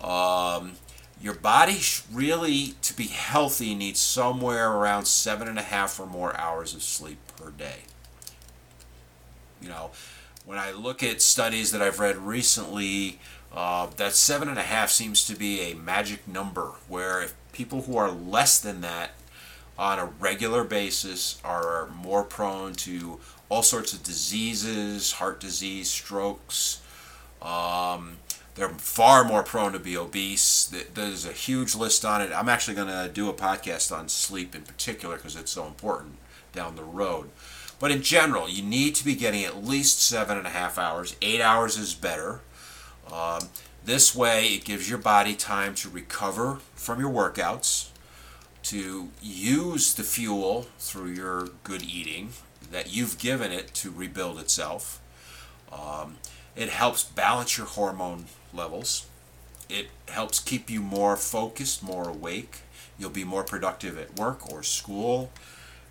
Um, 0.00 0.72
your 1.20 1.34
body 1.34 1.78
really, 2.12 2.74
to 2.82 2.96
be 2.96 3.06
healthy, 3.06 3.74
needs 3.74 4.00
somewhere 4.00 4.72
around 4.72 5.06
seven 5.06 5.48
and 5.48 5.58
a 5.58 5.62
half 5.62 5.98
or 5.98 6.06
more 6.06 6.36
hours 6.36 6.74
of 6.74 6.82
sleep 6.82 7.18
per 7.36 7.50
day. 7.50 7.84
You 9.62 9.68
know, 9.68 9.90
when 10.44 10.58
I 10.58 10.72
look 10.72 11.02
at 11.02 11.22
studies 11.22 11.72
that 11.72 11.80
I've 11.80 11.98
read 11.98 12.16
recently, 12.16 13.18
uh, 13.54 13.88
that 13.96 14.12
seven 14.12 14.48
and 14.48 14.58
a 14.58 14.62
half 14.62 14.90
seems 14.90 15.26
to 15.26 15.34
be 15.34 15.60
a 15.62 15.74
magic 15.74 16.28
number 16.28 16.72
where 16.88 17.22
if 17.22 17.34
people 17.52 17.82
who 17.82 17.96
are 17.96 18.10
less 18.10 18.58
than 18.58 18.82
that 18.82 19.12
on 19.78 19.98
a 19.98 20.06
regular 20.06 20.64
basis 20.64 21.40
are 21.44 21.88
more 22.02 22.24
prone 22.24 22.72
to 22.74 23.20
all 23.48 23.62
sorts 23.62 23.92
of 23.92 24.02
diseases, 24.02 25.12
heart 25.12 25.40
disease, 25.40 25.90
strokes. 25.90 26.80
Um, 27.42 28.16
they're 28.54 28.70
far 28.70 29.22
more 29.22 29.42
prone 29.42 29.72
to 29.72 29.78
be 29.78 29.96
obese. 29.96 30.72
There's 30.94 31.26
a 31.26 31.32
huge 31.32 31.74
list 31.74 32.04
on 32.04 32.22
it. 32.22 32.32
I'm 32.32 32.48
actually 32.48 32.74
going 32.74 32.88
to 32.88 33.10
do 33.12 33.28
a 33.28 33.34
podcast 33.34 33.96
on 33.96 34.08
sleep 34.08 34.54
in 34.54 34.62
particular 34.62 35.16
because 35.16 35.36
it's 35.36 35.52
so 35.52 35.66
important 35.66 36.16
down 36.52 36.76
the 36.76 36.82
road. 36.82 37.30
But 37.78 37.90
in 37.90 38.00
general, 38.00 38.48
you 38.48 38.62
need 38.62 38.94
to 38.94 39.04
be 39.04 39.14
getting 39.14 39.44
at 39.44 39.62
least 39.62 40.02
seven 40.02 40.38
and 40.38 40.46
a 40.46 40.50
half 40.50 40.78
hours. 40.78 41.14
Eight 41.20 41.42
hours 41.42 41.76
is 41.76 41.94
better. 41.94 42.40
Um, 43.12 43.50
this 43.84 44.14
way, 44.14 44.46
it 44.46 44.64
gives 44.64 44.88
your 44.88 44.98
body 44.98 45.34
time 45.34 45.74
to 45.76 45.90
recover 45.90 46.58
from 46.74 46.98
your 46.98 47.10
workouts 47.10 47.90
to 48.70 49.10
use 49.22 49.94
the 49.94 50.02
fuel 50.02 50.66
through 50.78 51.10
your 51.10 51.48
good 51.62 51.82
eating 51.82 52.30
that 52.72 52.92
you've 52.92 53.18
given 53.18 53.52
it 53.52 53.72
to 53.74 53.92
rebuild 53.92 54.40
itself. 54.40 55.00
Um, 55.72 56.16
it 56.56 56.70
helps 56.70 57.04
balance 57.04 57.56
your 57.56 57.66
hormone 57.68 58.26
levels. 58.52 59.06
It 59.68 59.88
helps 60.08 60.40
keep 60.40 60.68
you 60.68 60.80
more 60.80 61.16
focused, 61.16 61.82
more 61.82 62.08
awake. 62.08 62.60
You'll 62.98 63.10
be 63.10 63.24
more 63.24 63.44
productive 63.44 63.98
at 63.98 64.18
work 64.18 64.50
or 64.50 64.62
school. 64.62 65.30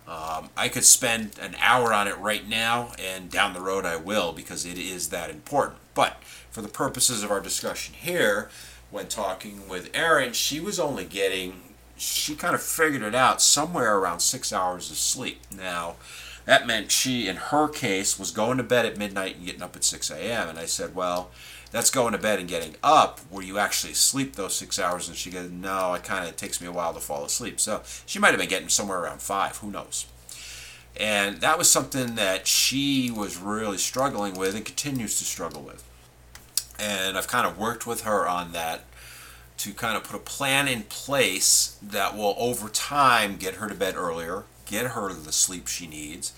Um, 0.06 0.50
I 0.56 0.68
could 0.68 0.84
spend 0.84 1.38
an 1.40 1.56
hour 1.60 1.92
on 1.92 2.06
it 2.06 2.18
right 2.18 2.46
now, 2.46 2.92
and 2.98 3.30
down 3.30 3.54
the 3.54 3.60
road 3.60 3.84
I 3.84 3.96
will 3.96 4.32
because 4.32 4.64
it 4.64 4.78
is 4.78 5.08
that 5.08 5.30
important. 5.30 5.78
But 5.94 6.22
for 6.50 6.62
the 6.62 6.68
purposes 6.68 7.22
of 7.22 7.30
our 7.30 7.40
discussion 7.40 7.94
here, 7.94 8.50
when 8.90 9.08
talking 9.08 9.68
with 9.68 9.90
Erin, 9.94 10.32
she 10.32 10.60
was 10.60 10.78
only 10.78 11.04
getting 11.04 11.74
she 11.96 12.34
kind 12.34 12.54
of 12.54 12.62
figured 12.62 13.02
it 13.02 13.14
out 13.14 13.40
somewhere 13.40 13.96
around 13.98 14.20
six 14.20 14.52
hours 14.52 14.90
of 14.90 14.96
sleep. 14.96 15.40
Now, 15.56 15.96
that 16.44 16.66
meant 16.66 16.92
she, 16.92 17.26
in 17.26 17.36
her 17.36 17.68
case, 17.68 18.18
was 18.18 18.30
going 18.30 18.56
to 18.58 18.62
bed 18.62 18.86
at 18.86 18.96
midnight 18.96 19.36
and 19.36 19.46
getting 19.46 19.62
up 19.62 19.76
at 19.76 19.84
6 19.84 20.10
a.m. 20.10 20.48
And 20.48 20.58
I 20.58 20.66
said, 20.66 20.94
well, 20.94 21.30
that's 21.72 21.90
going 21.90 22.12
to 22.12 22.18
bed 22.18 22.38
and 22.38 22.48
getting 22.48 22.76
up 22.82 23.20
where 23.30 23.44
you 23.44 23.58
actually 23.58 23.94
sleep 23.94 24.36
those 24.36 24.54
six 24.54 24.78
hours. 24.78 25.08
And 25.08 25.16
she 25.16 25.30
goes, 25.30 25.50
no, 25.50 25.94
it 25.94 26.04
kind 26.04 26.28
of 26.28 26.36
takes 26.36 26.60
me 26.60 26.68
a 26.68 26.72
while 26.72 26.94
to 26.94 27.00
fall 27.00 27.24
asleep. 27.24 27.58
So 27.58 27.82
she 28.06 28.18
might 28.18 28.30
have 28.30 28.38
been 28.38 28.48
getting 28.48 28.68
somewhere 28.68 29.00
around 29.00 29.20
five. 29.22 29.56
Who 29.58 29.70
knows? 29.70 30.06
And 30.98 31.40
that 31.40 31.58
was 31.58 31.68
something 31.68 32.14
that 32.14 32.46
she 32.46 33.10
was 33.10 33.36
really 33.36 33.76
struggling 33.76 34.34
with 34.34 34.54
and 34.54 34.64
continues 34.64 35.18
to 35.18 35.24
struggle 35.24 35.62
with. 35.62 35.84
And 36.78 37.18
I've 37.18 37.28
kind 37.28 37.46
of 37.46 37.58
worked 37.58 37.86
with 37.86 38.02
her 38.02 38.28
on 38.28 38.52
that 38.52 38.84
to 39.58 39.72
kind 39.72 39.96
of 39.96 40.04
put 40.04 40.16
a 40.16 40.22
plan 40.22 40.68
in 40.68 40.82
place 40.82 41.78
that 41.82 42.16
will 42.16 42.34
over 42.38 42.68
time 42.68 43.36
get 43.36 43.54
her 43.54 43.68
to 43.68 43.74
bed 43.74 43.96
earlier, 43.96 44.44
get 44.66 44.88
her 44.88 45.12
the 45.12 45.32
sleep 45.32 45.66
she 45.66 45.86
needs. 45.86 46.32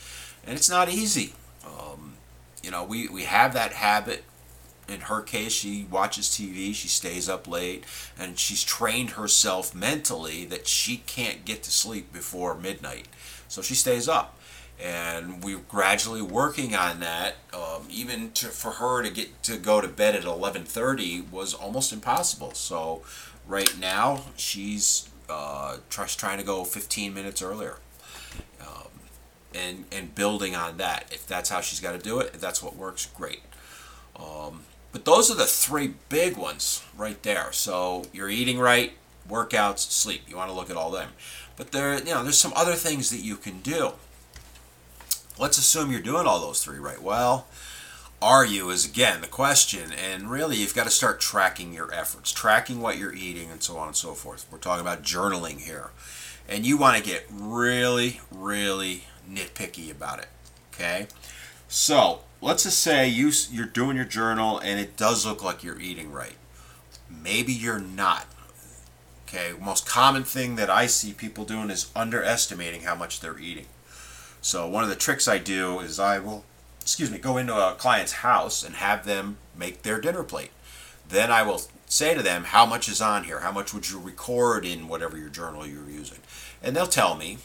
And 0.47 0.57
it's 0.57 0.71
not 0.71 0.89
easy. 0.89 1.35
Um, 1.65 2.15
you 2.63 2.71
know, 2.71 2.85
we, 2.85 3.09
we 3.09 3.25
have 3.25 3.55
that 3.55 3.73
habit. 3.73 4.25
In 4.89 5.01
her 5.01 5.21
case, 5.21 5.53
she 5.53 5.87
watches 5.91 6.29
TV, 6.29 6.75
she 6.75 6.89
stays 6.89 7.29
up 7.29 7.47
late, 7.47 7.85
and 8.19 8.39
she's 8.39 8.65
trained 8.65 9.11
herself 9.11 9.75
mentally 9.75 10.47
that 10.47 10.67
she 10.67 10.99
can't 11.07 11.45
get 11.45 11.63
to 11.65 11.71
sleep 11.71 12.11
before 12.13 12.55
midnight. 12.55 13.07
So 13.49 13.61
she 13.61 13.75
stays 13.75 14.09
up 14.09 14.38
and 14.83 15.43
we're 15.43 15.59
gradually 15.59 16.23
working 16.23 16.75
on 16.75 17.01
that. 17.01 17.37
Um, 17.53 17.87
even 17.91 18.31
to, 18.33 18.47
for 18.47 18.73
her 18.73 19.03
to 19.03 19.11
get 19.11 19.43
to 19.45 19.57
go 19.57 19.81
to 19.81 19.89
bed 19.89 20.15
at 20.15 20.23
11:30 20.23 21.31
was 21.31 21.55
almost 21.55 21.93
impossible. 21.93 22.55
So 22.55 23.03
right 23.47 23.77
now 23.79 24.23
she's 24.37 25.09
uh, 25.29 25.79
trying 25.91 26.39
to 26.39 26.45
go 26.45 26.65
15 26.65 27.13
minutes 27.13 27.43
earlier, 27.43 27.79
um, 28.61 28.89
and 29.55 29.85
and 29.91 30.15
building 30.15 30.55
on 30.55 30.77
that. 30.77 31.07
If 31.11 31.27
that's 31.27 31.51
how 31.51 31.61
she's 31.61 31.81
got 31.81 31.93
to 31.93 31.99
do 31.99 32.21
it, 32.21 32.33
if 32.35 32.41
that's 32.41 32.63
what 32.63 32.77
works, 32.77 33.07
great. 33.07 33.41
Um, 34.17 34.65
but 34.93 35.05
those 35.05 35.31
are 35.31 35.35
the 35.35 35.47
three 35.47 35.95
big 36.09 36.37
ones 36.37 36.83
right 36.97 37.23
there. 37.23 37.53
So 37.53 38.05
you're 38.13 38.31
eating 38.31 38.59
right, 38.59 38.93
workouts, 39.29 39.91
sleep. 39.91 40.23
You 40.27 40.37
want 40.37 40.51
to 40.51 40.57
look 40.57 40.71
at 40.71 40.77
all 40.77 40.91
them. 40.91 41.11
But 41.57 41.73
there, 41.73 41.99
you 41.99 42.15
know, 42.15 42.23
there's 42.23 42.39
some 42.39 42.53
other 42.57 42.75
things 42.75 43.11
that 43.11 43.19
you 43.19 43.37
can 43.37 43.61
do 43.61 43.93
let's 45.39 45.59
assume 45.59 45.91
you're 45.91 46.01
doing 46.01 46.27
all 46.27 46.41
those 46.41 46.63
three 46.63 46.79
right. 46.79 47.03
Well, 47.03 47.47
are 48.21 48.45
you 48.45 48.71
is 48.71 48.85
again 48.85 49.21
the 49.21 49.27
question 49.27 49.93
and 49.93 50.31
really 50.31 50.57
you've 50.57 50.75
got 50.75 50.85
to 50.85 50.91
start 50.91 51.21
tracking 51.21 51.73
your 51.73 51.95
efforts 51.95 52.33
tracking 52.33 52.81
what 52.81 52.99
you're 52.99 53.15
eating 53.15 53.49
and 53.49 53.63
so 53.63 53.77
on 53.77 53.87
and 53.87 53.97
so 53.97 54.13
forth 54.13 54.45
we're 54.51 54.59
talking 54.59 54.81
about 54.81 55.05
journaling 55.05 55.61
here 55.61 55.91
and 56.49 56.67
you 56.67 56.77
want 56.77 56.97
to 56.97 57.03
get 57.09 57.25
really 57.31 58.21
really 58.33 59.05
nitpicky 59.31 59.89
about 59.89 60.19
it 60.19 60.27
okay 60.75 61.07
so 61.69 62.23
let's 62.41 62.63
just 62.63 62.81
say 62.81 63.09
you 63.09 63.31
you're 63.51 63.67
doing 63.67 63.97
your 63.97 64.05
journal 64.05 64.59
and 64.59 64.81
it 64.81 64.97
does 64.97 65.27
look 65.27 65.43
like 65.43 65.63
you're 65.63 65.81
eating 65.81 66.13
right. 66.13 66.37
Maybe 67.11 67.53
you're 67.53 67.79
not. 67.79 68.27
Okay, 69.27 69.53
most 69.61 69.87
common 69.87 70.25
thing 70.25 70.57
that 70.57 70.71
I 70.71 70.87
see 70.87 71.13
people 71.13 71.45
doing 71.45 71.69
is 71.71 71.91
underestimating 71.95 72.83
how 72.83 72.95
much 72.95 73.21
they're 73.21 73.39
eating. 73.39 73.67
So 74.49 74.67
one 74.67 74.83
of 74.83 74.89
the 74.89 74.97
tricks 74.97 75.29
I 75.29 75.37
do 75.37 75.81
is 75.81 76.01
I 76.01 76.21
will, 76.21 76.43
excuse 76.81 77.11
me, 77.11 77.19
go 77.19 77.37
into 77.37 77.55
a 77.55 77.75
client's 77.75 78.13
house 78.13 78.65
and 78.65 78.77
have 78.77 79.05
them 79.05 79.37
make 79.55 79.83
their 79.83 80.01
dinner 80.01 80.23
plate. 80.23 80.53
Then 81.07 81.31
I 81.31 81.43
will 81.43 81.61
say 81.85 82.15
to 82.15 82.23
them, 82.23 82.45
how 82.45 82.65
much 82.65 82.89
is 82.89 83.03
on 83.03 83.25
here? 83.25 83.41
How 83.41 83.53
much 83.53 83.75
would 83.75 83.91
you 83.91 84.01
record 84.01 84.65
in 84.65 84.89
whatever 84.89 85.19
your 85.19 85.29
journal 85.29 85.67
you're 85.67 85.91
using? 85.91 86.21
And 86.63 86.75
they'll 86.75 86.87
tell 86.87 87.15
me. 87.15 87.37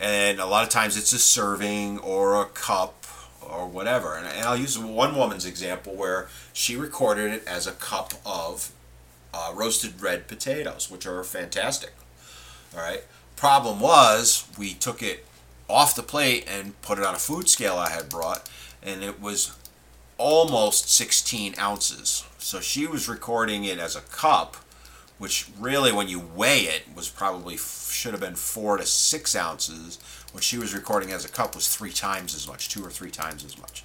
And 0.00 0.40
a 0.40 0.46
lot 0.46 0.64
of 0.64 0.68
times 0.68 0.96
it's 0.96 1.12
a 1.12 1.20
serving 1.20 2.00
or 2.00 2.42
a 2.42 2.46
cup 2.46 3.04
or 3.40 3.68
whatever. 3.68 4.16
And, 4.16 4.26
I'll 4.26 4.56
use 4.56 4.76
one 4.76 5.14
woman's 5.14 5.46
example 5.46 5.94
where 5.94 6.26
she 6.52 6.74
recorded 6.74 7.32
it 7.32 7.46
as 7.46 7.68
a 7.68 7.72
cup 7.72 8.14
of 8.26 8.72
uh, 9.32 9.52
roasted 9.54 10.02
red 10.02 10.26
potatoes, 10.26 10.90
which 10.90 11.06
are 11.06 11.22
fantastic. 11.22 11.92
All 12.74 12.82
right. 12.82 13.04
Problem 13.36 13.78
was, 13.78 14.48
we 14.58 14.74
took 14.74 15.04
it 15.04 15.24
off 15.72 15.96
the 15.96 16.02
plate 16.02 16.46
and 16.48 16.80
put 16.82 16.98
it 16.98 17.04
on 17.04 17.14
a 17.14 17.18
food 17.18 17.48
scale 17.48 17.76
I 17.76 17.90
had 17.90 18.08
brought, 18.08 18.48
and 18.82 19.02
it 19.02 19.20
was 19.20 19.56
almost 20.18 20.90
16 20.90 21.54
ounces. 21.58 22.24
So 22.38 22.60
she 22.60 22.86
was 22.86 23.08
recording 23.08 23.64
it 23.64 23.78
as 23.78 23.96
a 23.96 24.00
cup, 24.02 24.56
which 25.18 25.48
really, 25.58 25.92
when 25.92 26.08
you 26.08 26.20
weigh 26.20 26.62
it, 26.62 26.84
was 26.94 27.08
probably 27.08 27.56
should 27.56 28.12
have 28.12 28.20
been 28.20 28.34
four 28.34 28.76
to 28.76 28.86
six 28.86 29.34
ounces. 29.36 29.98
What 30.32 30.42
she 30.44 30.58
was 30.58 30.74
recording 30.74 31.12
as 31.12 31.24
a 31.24 31.28
cup 31.28 31.54
was 31.54 31.68
three 31.68 31.92
times 31.92 32.34
as 32.34 32.48
much, 32.48 32.68
two 32.68 32.84
or 32.84 32.90
three 32.90 33.10
times 33.10 33.44
as 33.44 33.58
much. 33.58 33.84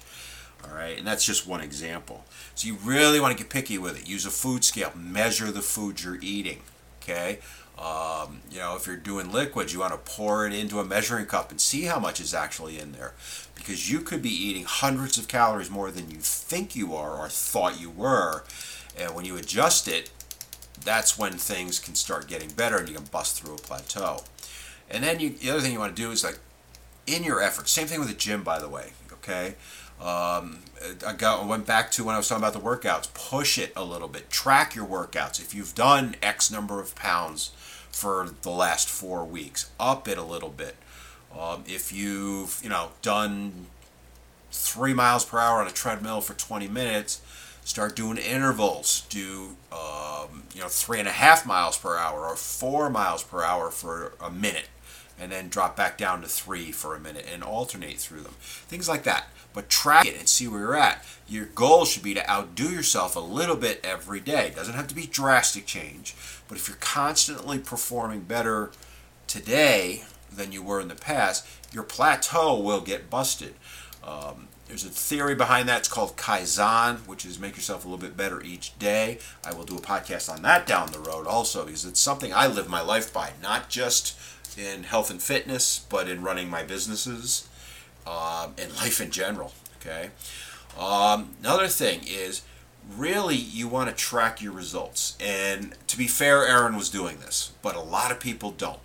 All 0.64 0.74
right, 0.74 0.98
and 0.98 1.06
that's 1.06 1.24
just 1.24 1.46
one 1.46 1.60
example. 1.60 2.24
So 2.54 2.66
you 2.66 2.76
really 2.82 3.20
want 3.20 3.36
to 3.36 3.42
get 3.42 3.50
picky 3.50 3.78
with 3.78 4.00
it. 4.00 4.08
Use 4.08 4.26
a 4.26 4.30
food 4.30 4.64
scale. 4.64 4.92
Measure 4.96 5.52
the 5.52 5.62
food 5.62 6.02
you're 6.02 6.18
eating. 6.20 6.62
Okay. 7.02 7.38
Um, 7.80 8.40
you 8.50 8.58
know, 8.58 8.74
if 8.74 8.86
you're 8.86 8.96
doing 8.96 9.30
liquids, 9.30 9.72
you 9.72 9.80
want 9.80 9.92
to 9.92 10.10
pour 10.10 10.46
it 10.46 10.52
into 10.52 10.80
a 10.80 10.84
measuring 10.84 11.26
cup 11.26 11.50
and 11.50 11.60
see 11.60 11.84
how 11.84 12.00
much 12.00 12.20
is 12.20 12.34
actually 12.34 12.78
in 12.78 12.92
there. 12.92 13.14
Because 13.54 13.90
you 13.90 14.00
could 14.00 14.20
be 14.20 14.30
eating 14.30 14.64
hundreds 14.64 15.16
of 15.16 15.28
calories 15.28 15.70
more 15.70 15.90
than 15.90 16.10
you 16.10 16.18
think 16.18 16.74
you 16.74 16.94
are 16.94 17.16
or 17.16 17.28
thought 17.28 17.80
you 17.80 17.90
were. 17.90 18.44
And 18.98 19.14
when 19.14 19.24
you 19.24 19.36
adjust 19.36 19.86
it, 19.86 20.10
that's 20.84 21.18
when 21.18 21.34
things 21.34 21.78
can 21.78 21.94
start 21.94 22.26
getting 22.26 22.50
better 22.50 22.78
and 22.78 22.88
you 22.88 22.94
can 22.94 23.04
bust 23.04 23.40
through 23.40 23.54
a 23.54 23.58
plateau. 23.58 24.24
And 24.90 25.04
then 25.04 25.20
you, 25.20 25.30
the 25.30 25.50
other 25.50 25.60
thing 25.60 25.72
you 25.72 25.78
want 25.78 25.94
to 25.94 26.02
do 26.02 26.10
is 26.10 26.24
like 26.24 26.38
in 27.06 27.22
your 27.22 27.40
efforts, 27.40 27.70
same 27.70 27.86
thing 27.86 28.00
with 28.00 28.08
the 28.08 28.14
gym, 28.14 28.42
by 28.42 28.58
the 28.58 28.68
way, 28.68 28.92
okay? 29.12 29.54
Um, 30.00 30.60
I 31.06 31.12
got, 31.12 31.46
went 31.46 31.66
back 31.66 31.90
to 31.92 32.04
when 32.04 32.14
I 32.14 32.18
was 32.18 32.28
talking 32.28 32.42
about 32.42 32.52
the 32.52 32.60
workouts. 32.60 33.12
Push 33.14 33.58
it 33.58 33.72
a 33.74 33.84
little 33.84 34.08
bit. 34.08 34.30
Track 34.30 34.74
your 34.74 34.86
workouts. 34.86 35.40
If 35.40 35.54
you've 35.54 35.74
done 35.74 36.14
X 36.22 36.50
number 36.50 36.80
of 36.80 36.94
pounds 36.94 37.50
for 37.90 38.30
the 38.42 38.50
last 38.50 38.88
four 38.88 39.24
weeks, 39.24 39.70
up 39.80 40.06
it 40.06 40.18
a 40.18 40.22
little 40.22 40.50
bit. 40.50 40.76
Um, 41.36 41.64
if 41.66 41.92
you've 41.92 42.60
you 42.62 42.68
know 42.68 42.90
done 43.02 43.66
three 44.50 44.94
miles 44.94 45.24
per 45.24 45.38
hour 45.38 45.60
on 45.60 45.66
a 45.66 45.72
treadmill 45.72 46.20
for 46.20 46.34
20 46.34 46.68
minutes, 46.68 47.20
start 47.64 47.96
doing 47.96 48.18
intervals. 48.18 49.02
Do 49.10 49.56
um, 49.72 50.44
you 50.54 50.60
know 50.60 50.68
three 50.68 51.00
and 51.00 51.08
a 51.08 51.12
half 51.12 51.44
miles 51.44 51.76
per 51.76 51.96
hour 51.96 52.20
or 52.20 52.36
four 52.36 52.88
miles 52.88 53.24
per 53.24 53.42
hour 53.42 53.70
for 53.70 54.12
a 54.20 54.30
minute, 54.30 54.68
and 55.18 55.32
then 55.32 55.48
drop 55.48 55.76
back 55.76 55.98
down 55.98 56.22
to 56.22 56.28
three 56.28 56.70
for 56.70 56.94
a 56.94 57.00
minute 57.00 57.26
and 57.30 57.42
alternate 57.42 57.98
through 57.98 58.20
them. 58.20 58.34
Things 58.38 58.88
like 58.88 59.02
that 59.02 59.26
but 59.58 59.68
track 59.68 60.06
it 60.06 60.16
and 60.16 60.28
see 60.28 60.46
where 60.46 60.60
you're 60.60 60.76
at. 60.76 61.04
Your 61.26 61.46
goal 61.46 61.84
should 61.84 62.04
be 62.04 62.14
to 62.14 62.30
outdo 62.30 62.70
yourself 62.70 63.16
a 63.16 63.18
little 63.20 63.56
bit 63.56 63.80
every 63.82 64.20
day. 64.20 64.46
It 64.46 64.54
doesn't 64.54 64.74
have 64.74 64.86
to 64.86 64.94
be 64.94 65.04
drastic 65.04 65.66
change, 65.66 66.14
but 66.46 66.56
if 66.56 66.68
you're 66.68 66.76
constantly 66.76 67.58
performing 67.58 68.20
better 68.20 68.70
today 69.26 70.04
than 70.30 70.52
you 70.52 70.62
were 70.62 70.80
in 70.80 70.86
the 70.86 70.94
past, 70.94 71.44
your 71.72 71.82
plateau 71.82 72.60
will 72.60 72.80
get 72.80 73.10
busted. 73.10 73.56
Um, 74.04 74.46
there's 74.68 74.84
a 74.84 74.90
theory 74.90 75.34
behind 75.34 75.68
that. 75.68 75.80
It's 75.80 75.88
called 75.88 76.16
Kaizen, 76.16 76.98
which 77.08 77.26
is 77.26 77.40
make 77.40 77.56
yourself 77.56 77.84
a 77.84 77.88
little 77.88 77.98
bit 77.98 78.16
better 78.16 78.40
each 78.40 78.78
day. 78.78 79.18
I 79.44 79.54
will 79.54 79.64
do 79.64 79.74
a 79.74 79.80
podcast 79.80 80.32
on 80.32 80.42
that 80.42 80.68
down 80.68 80.92
the 80.92 81.00
road 81.00 81.26
also 81.26 81.64
because 81.64 81.84
it's 81.84 81.98
something 81.98 82.32
I 82.32 82.46
live 82.46 82.68
my 82.68 82.80
life 82.80 83.12
by, 83.12 83.32
not 83.42 83.68
just 83.68 84.16
in 84.56 84.84
health 84.84 85.10
and 85.10 85.20
fitness, 85.20 85.80
but 85.80 86.08
in 86.08 86.22
running 86.22 86.48
my 86.48 86.62
businesses 86.62 87.47
um, 88.08 88.54
and 88.58 88.74
life 88.76 89.00
in 89.00 89.10
general. 89.10 89.52
Okay. 89.80 90.10
Um, 90.78 91.34
another 91.40 91.68
thing 91.68 92.00
is 92.06 92.42
really 92.96 93.36
you 93.36 93.68
want 93.68 93.90
to 93.90 93.94
track 93.94 94.40
your 94.40 94.52
results. 94.52 95.16
And 95.20 95.74
to 95.88 95.98
be 95.98 96.06
fair, 96.06 96.46
Erin 96.46 96.76
was 96.76 96.88
doing 96.88 97.18
this, 97.18 97.52
but 97.62 97.76
a 97.76 97.80
lot 97.80 98.10
of 98.10 98.20
people 98.20 98.50
don't. 98.50 98.80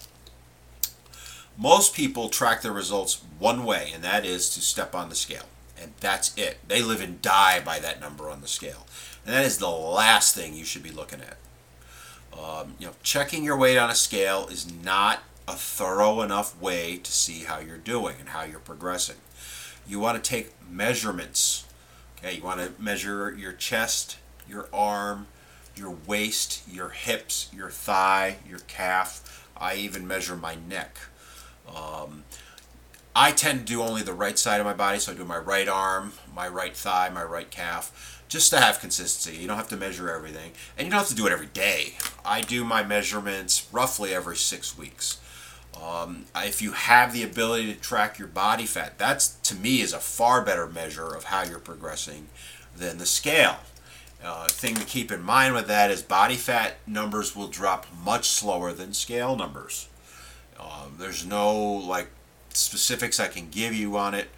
Most 1.58 1.94
people 1.94 2.30
track 2.30 2.62
their 2.64 2.72
results 2.72 3.22
one 3.38 3.64
way, 3.64 3.92
and 3.94 4.04
that 4.04 4.26
is 4.26 4.50
to 4.52 4.62
step 4.62 4.96
on 4.96 5.10
the 5.10 5.16
scale. 5.16 5.46
And 5.80 5.94
that's 6.00 6.36
it. 6.38 6.58
They 6.68 6.82
live 6.82 7.02
and 7.02 7.22
die 7.22 7.60
by 7.60 7.80
that 7.80 8.02
number 8.02 8.30
on 8.30 8.42
the 8.42 8.48
scale. 8.48 8.88
And 9.26 9.36
that 9.36 9.46
is 9.46 9.60
the 9.60 9.70
last 9.70 10.36
thing 10.36 10.56
you 10.56 10.66
should 10.66 10.84
be 10.84 10.92
looking 10.92 11.22
at. 11.22 11.38
Um, 12.38 12.74
you 12.80 12.88
know, 12.88 12.94
checking 13.04 13.44
your 13.44 13.58
weight 13.58 13.78
on 13.78 13.92
a 13.92 13.96
scale 13.96 14.48
is 14.48 14.72
not 14.74 15.20
a 15.47 15.53
thorough 15.53 16.21
enough 16.21 16.60
way 16.62 16.97
to 16.97 17.12
see 17.12 17.43
how 17.43 17.60
you're 17.60 17.77
doing 17.77 18.15
and 18.19 18.29
how 18.29 18.43
you're 18.43 18.60
progressing. 18.60 19.17
You 19.88 19.99
want 19.99 20.23
to 20.23 20.29
take 20.29 20.51
measurements. 20.69 21.65
Okay, 22.17 22.38
you 22.38 22.43
want 22.43 22.60
to 22.60 22.82
measure 22.82 23.36
your 23.38 23.51
chest, 23.51 24.17
your 24.47 24.69
arm, 24.71 25.27
your 25.75 25.95
waist, 26.08 26.63
your 26.71 26.89
hips, 26.89 27.49
your 27.53 27.69
thigh, 27.69 28.38
your 28.47 28.60
calf. 28.60 29.49
I 29.58 29.75
even 29.75 30.08
measure 30.08 30.36
my 30.36 30.56
neck. 30.56 30.97
Um, 31.73 32.23
I 33.15 33.32
tend 33.32 33.60
to 33.60 33.65
do 33.65 33.82
only 33.82 34.01
the 34.01 34.13
right 34.13 34.39
side 34.39 34.60
of 34.60 34.65
my 34.65 34.73
body, 34.73 34.99
so 34.99 35.12
I 35.12 35.15
do 35.15 35.25
my 35.25 35.38
right 35.38 35.67
arm, 35.67 36.13
my 36.34 36.47
right 36.47 36.75
thigh, 36.75 37.10
my 37.10 37.23
right 37.23 37.49
calf, 37.49 38.23
just 38.27 38.49
to 38.51 38.60
have 38.60 38.79
consistency. 38.79 39.39
You 39.39 39.47
don't 39.47 39.58
have 39.58 39.67
to 39.69 39.77
measure 39.77 40.10
everything, 40.10 40.53
and 40.77 40.86
you 40.86 40.91
don't 40.91 40.99
have 40.99 41.10
to 41.10 41.15
do 41.15 41.27
it 41.27 41.32
every 41.32 41.47
day. 41.47 41.93
I 42.25 42.41
do 42.41 42.63
my 42.63 42.84
measurements 42.84 43.67
roughly 43.71 44.13
every 44.13 44.38
six 44.38 44.77
weeks. 44.77 45.19
Um, 45.82 46.26
if 46.36 46.62
you 46.62 46.72
have 46.72 47.14
the 47.14 47.24
ability 47.24 47.74
to 47.74 47.80
track 47.80 48.20
your 48.20 48.28
body 48.28 48.66
fat, 48.66 48.98
that's 48.98 49.30
to 49.44 49.56
me 49.56 49.82
is 49.82 49.94
a 49.94 50.00
far 50.00 50.42
better 50.42 50.68
measure 50.68 51.14
of 51.14 51.26
how 51.26 51.44
you're 51.44 51.60
progressing 51.60 52.28
than 52.76 52.98
the 52.98 53.06
scale. 53.06 53.58
Uh, 54.24 54.48
thing 54.48 54.76
to 54.76 54.86
keep 54.86 55.12
in 55.12 55.22
mind 55.22 55.54
with 55.54 55.68
that 55.68 55.92
is 55.92 56.02
body 56.02 56.36
fat 56.36 56.76
numbers 56.88 57.36
will 57.36 57.48
drop 57.48 57.86
much 58.06 58.30
slower 58.30 58.72
than 58.72 58.94
scale 58.94 59.36
numbers. 59.36 59.90
Um, 60.58 60.96
there's 60.98 61.26
no 61.26 61.54
like 61.62 62.08
specifics 62.50 63.20
I 63.20 63.28
can 63.28 63.50
give 63.50 63.74
you 63.74 63.98
on 63.98 64.14
it, 64.14 64.30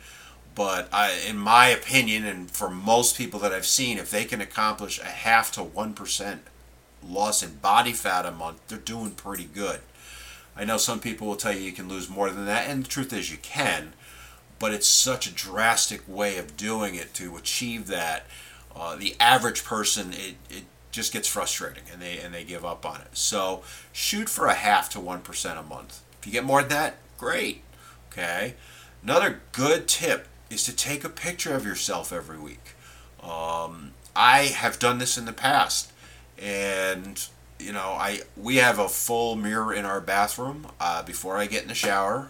but 0.55 0.87
I, 0.91 1.11
in 1.27 1.37
my 1.37 1.67
opinion, 1.67 2.25
and 2.25 2.49
for 2.49 2.69
most 2.69 3.17
people 3.17 3.39
that 3.41 3.51
I've 3.51 3.65
seen, 3.65 3.99
if 3.99 4.09
they 4.09 4.25
can 4.25 4.41
accomplish 4.41 4.99
a 4.99 5.05
half 5.05 5.51
to 5.51 5.63
one 5.63 5.93
percent 5.93 6.41
loss 7.07 7.43
in 7.43 7.57
body 7.57 7.93
fat 7.93 8.25
a 8.25 8.31
month, 8.31 8.61
they're 8.67 8.79
doing 8.79 9.11
pretty 9.11 9.45
good. 9.45 9.81
I 10.55 10.65
know 10.65 10.77
some 10.77 10.99
people 10.99 11.27
will 11.27 11.35
tell 11.35 11.53
you 11.53 11.61
you 11.61 11.71
can 11.71 11.89
lose 11.89 12.09
more 12.09 12.29
than 12.29 12.45
that, 12.45 12.69
and 12.69 12.83
the 12.83 12.87
truth 12.87 13.11
is 13.11 13.31
you 13.31 13.37
can, 13.37 13.93
but 14.57 14.73
it's 14.73 14.87
such 14.87 15.27
a 15.27 15.33
drastic 15.33 16.01
way 16.07 16.37
of 16.37 16.55
doing 16.55 16.95
it 16.95 17.13
to 17.15 17.35
achieve 17.35 17.87
that. 17.87 18.25
Uh, 18.75 18.95
the 18.95 19.15
average 19.19 19.63
person, 19.63 20.13
it, 20.13 20.35
it 20.49 20.63
just 20.91 21.11
gets 21.11 21.27
frustrating 21.27 21.83
and 21.91 22.01
they 22.01 22.17
and 22.17 22.33
they 22.33 22.43
give 22.43 22.63
up 22.63 22.85
on 22.85 23.01
it. 23.01 23.09
So 23.13 23.63
shoot 23.91 24.29
for 24.29 24.47
a 24.47 24.53
half 24.53 24.89
to 24.91 24.99
one 24.99 25.21
percent 25.21 25.59
a 25.59 25.63
month. 25.63 26.01
If 26.19 26.27
you 26.27 26.31
get 26.31 26.45
more 26.45 26.61
than 26.61 26.69
that, 26.69 26.97
great. 27.17 27.61
Okay. 28.11 28.55
Another 29.03 29.41
good 29.51 29.87
tip 29.87 30.27
is 30.49 30.63
to 30.63 30.75
take 30.75 31.03
a 31.03 31.09
picture 31.09 31.53
of 31.53 31.65
yourself 31.65 32.13
every 32.13 32.39
week. 32.39 32.75
Um, 33.21 33.91
I 34.15 34.43
have 34.55 34.79
done 34.79 34.99
this 34.99 35.17
in 35.17 35.25
the 35.25 35.33
past, 35.33 35.91
and 36.39 37.27
you 37.59 37.71
know, 37.71 37.95
I 37.97 38.21
we 38.35 38.57
have 38.57 38.79
a 38.79 38.89
full 38.89 39.35
mirror 39.35 39.73
in 39.73 39.85
our 39.85 40.01
bathroom. 40.01 40.67
Uh, 40.79 41.03
before 41.03 41.37
I 41.37 41.47
get 41.47 41.63
in 41.63 41.69
the 41.69 41.75
shower, 41.75 42.29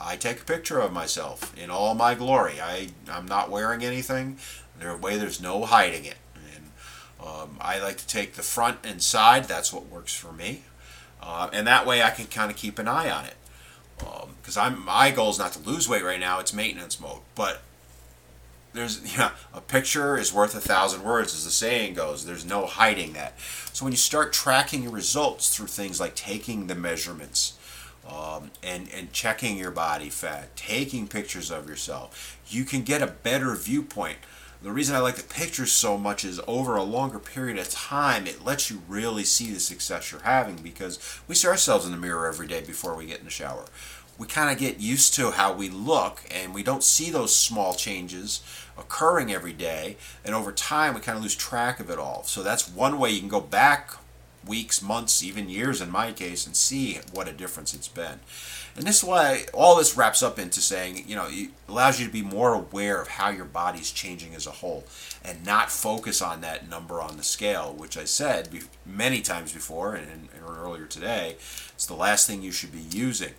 I 0.00 0.16
take 0.16 0.40
a 0.40 0.44
picture 0.44 0.78
of 0.78 0.92
myself 0.92 1.56
in 1.56 1.70
all 1.70 1.94
my 1.94 2.14
glory. 2.14 2.60
I 2.60 2.88
I'm 3.10 3.26
not 3.26 3.50
wearing 3.50 3.84
anything. 3.84 4.38
There 4.78 4.96
way 4.96 5.16
there's 5.16 5.40
no 5.40 5.64
hiding 5.64 6.04
it. 6.04 6.16
And 6.54 6.72
um, 7.24 7.58
I 7.60 7.78
like 7.78 7.98
to 7.98 8.06
take 8.06 8.34
the 8.34 8.42
front 8.42 8.78
and 8.84 9.02
side. 9.02 9.44
That's 9.44 9.72
what 9.72 9.86
works 9.86 10.14
for 10.14 10.32
me. 10.32 10.62
Uh, 11.22 11.48
and 11.52 11.66
that 11.66 11.86
way 11.86 12.02
I 12.02 12.10
can 12.10 12.26
kind 12.26 12.50
of 12.50 12.56
keep 12.56 12.78
an 12.78 12.88
eye 12.88 13.10
on 13.10 13.26
it. 13.26 13.36
Because 13.98 14.56
um, 14.56 14.74
I'm 14.74 14.84
my 14.84 15.10
goal 15.10 15.30
is 15.30 15.38
not 15.38 15.52
to 15.52 15.60
lose 15.60 15.88
weight 15.88 16.02
right 16.02 16.18
now. 16.18 16.40
It's 16.40 16.52
maintenance 16.52 16.98
mode. 16.98 17.20
But 17.34 17.62
there's 18.72 19.16
yeah, 19.16 19.32
a 19.52 19.60
picture 19.60 20.16
is 20.16 20.32
worth 20.32 20.54
a 20.54 20.60
thousand 20.60 21.02
words, 21.02 21.34
as 21.34 21.44
the 21.44 21.50
saying 21.50 21.94
goes. 21.94 22.24
There's 22.24 22.44
no 22.44 22.66
hiding 22.66 23.12
that. 23.14 23.38
So 23.72 23.84
when 23.84 23.92
you 23.92 23.98
start 23.98 24.32
tracking 24.32 24.82
your 24.82 24.92
results 24.92 25.54
through 25.54 25.68
things 25.68 26.00
like 26.00 26.14
taking 26.14 26.66
the 26.66 26.74
measurements, 26.74 27.58
um, 28.08 28.50
and 28.62 28.88
and 28.94 29.12
checking 29.12 29.56
your 29.56 29.70
body 29.70 30.10
fat, 30.10 30.54
taking 30.56 31.06
pictures 31.06 31.50
of 31.50 31.68
yourself, 31.68 32.38
you 32.48 32.64
can 32.64 32.82
get 32.82 33.02
a 33.02 33.06
better 33.06 33.54
viewpoint. 33.54 34.18
The 34.62 34.70
reason 34.70 34.94
I 34.94 35.00
like 35.00 35.16
the 35.16 35.24
pictures 35.24 35.72
so 35.72 35.98
much 35.98 36.24
is 36.24 36.40
over 36.46 36.76
a 36.76 36.84
longer 36.84 37.18
period 37.18 37.58
of 37.58 37.68
time, 37.68 38.28
it 38.28 38.44
lets 38.44 38.70
you 38.70 38.82
really 38.86 39.24
see 39.24 39.52
the 39.52 39.58
success 39.58 40.12
you're 40.12 40.20
having 40.20 40.54
because 40.54 41.00
we 41.26 41.34
see 41.34 41.48
ourselves 41.48 41.84
in 41.84 41.90
the 41.90 41.98
mirror 41.98 42.28
every 42.28 42.46
day 42.46 42.60
before 42.60 42.94
we 42.94 43.06
get 43.06 43.18
in 43.18 43.24
the 43.24 43.30
shower. 43.30 43.64
We 44.22 44.28
kind 44.28 44.52
of 44.52 44.58
get 44.58 44.78
used 44.78 45.14
to 45.14 45.32
how 45.32 45.52
we 45.52 45.68
look 45.68 46.22
and 46.30 46.54
we 46.54 46.62
don't 46.62 46.84
see 46.84 47.10
those 47.10 47.34
small 47.34 47.74
changes 47.74 48.40
occurring 48.78 49.32
every 49.32 49.52
day. 49.52 49.96
And 50.24 50.32
over 50.32 50.52
time, 50.52 50.94
we 50.94 51.00
kind 51.00 51.18
of 51.18 51.24
lose 51.24 51.34
track 51.34 51.80
of 51.80 51.90
it 51.90 51.98
all. 51.98 52.22
So 52.22 52.44
that's 52.44 52.68
one 52.68 53.00
way 53.00 53.10
you 53.10 53.18
can 53.18 53.28
go 53.28 53.40
back 53.40 53.90
weeks, 54.46 54.80
months, 54.80 55.24
even 55.24 55.48
years 55.48 55.80
in 55.80 55.90
my 55.90 56.12
case, 56.12 56.46
and 56.46 56.54
see 56.54 57.00
what 57.12 57.26
a 57.26 57.32
difference 57.32 57.74
it's 57.74 57.88
been. 57.88 58.20
And 58.76 58.86
this 58.86 58.98
is 58.98 59.04
why 59.04 59.46
all 59.52 59.76
this 59.76 59.96
wraps 59.96 60.22
up 60.22 60.38
into 60.38 60.60
saying, 60.60 61.02
you 61.08 61.16
know, 61.16 61.26
it 61.28 61.50
allows 61.68 61.98
you 61.98 62.06
to 62.06 62.12
be 62.12 62.22
more 62.22 62.54
aware 62.54 63.02
of 63.02 63.08
how 63.08 63.30
your 63.30 63.44
body's 63.44 63.90
changing 63.90 64.36
as 64.36 64.46
a 64.46 64.52
whole 64.52 64.84
and 65.24 65.44
not 65.44 65.72
focus 65.72 66.22
on 66.22 66.42
that 66.42 66.70
number 66.70 67.00
on 67.00 67.16
the 67.16 67.24
scale, 67.24 67.74
which 67.76 67.98
I 67.98 68.04
said 68.04 68.50
many 68.86 69.20
times 69.20 69.52
before 69.52 69.96
and, 69.96 70.06
and 70.08 70.28
earlier 70.46 70.86
today. 70.86 71.38
It's 71.74 71.86
the 71.86 71.94
last 71.94 72.28
thing 72.28 72.40
you 72.40 72.52
should 72.52 72.70
be 72.70 72.96
using. 72.96 73.34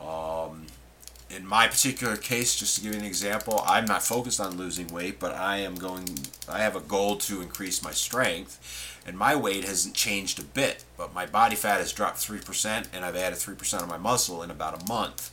Um, 0.00 0.66
in 1.30 1.46
my 1.46 1.66
particular 1.66 2.16
case, 2.16 2.54
just 2.56 2.76
to 2.76 2.82
give 2.82 2.92
you 2.92 3.00
an 3.00 3.04
example, 3.04 3.62
I'm 3.66 3.86
not 3.86 4.02
focused 4.02 4.40
on 4.40 4.56
losing 4.56 4.88
weight, 4.88 5.18
but 5.18 5.34
I 5.34 5.58
am 5.58 5.74
going, 5.74 6.08
I 6.48 6.58
have 6.58 6.76
a 6.76 6.80
goal 6.80 7.16
to 7.16 7.40
increase 7.40 7.82
my 7.82 7.92
strength, 7.92 9.02
and 9.06 9.18
my 9.18 9.34
weight 9.34 9.64
hasn't 9.64 9.94
changed 9.94 10.38
a 10.38 10.44
bit, 10.44 10.84
but 10.96 11.14
my 11.14 11.26
body 11.26 11.56
fat 11.56 11.78
has 11.78 11.92
dropped 11.92 12.18
3%, 12.18 12.86
and 12.92 13.04
I've 13.04 13.16
added 13.16 13.38
3% 13.38 13.82
of 13.82 13.88
my 13.88 13.98
muscle 13.98 14.42
in 14.42 14.50
about 14.50 14.82
a 14.82 14.86
month. 14.86 15.30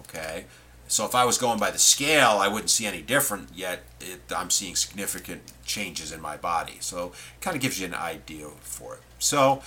Okay? 0.00 0.44
So 0.88 1.06
if 1.06 1.14
I 1.14 1.24
was 1.24 1.38
going 1.38 1.58
by 1.58 1.70
the 1.70 1.78
scale, 1.78 2.36
I 2.38 2.48
wouldn't 2.48 2.68
see 2.68 2.84
any 2.84 3.00
different, 3.00 3.48
yet 3.54 3.84
it, 4.00 4.20
I'm 4.34 4.50
seeing 4.50 4.76
significant 4.76 5.40
changes 5.64 6.12
in 6.12 6.20
my 6.20 6.36
body. 6.36 6.76
So 6.80 7.06
it 7.06 7.40
kind 7.40 7.56
of 7.56 7.62
gives 7.62 7.80
you 7.80 7.86
an 7.86 7.94
idea 7.94 8.48
for 8.60 8.96
it. 8.96 9.00
So, 9.18 9.62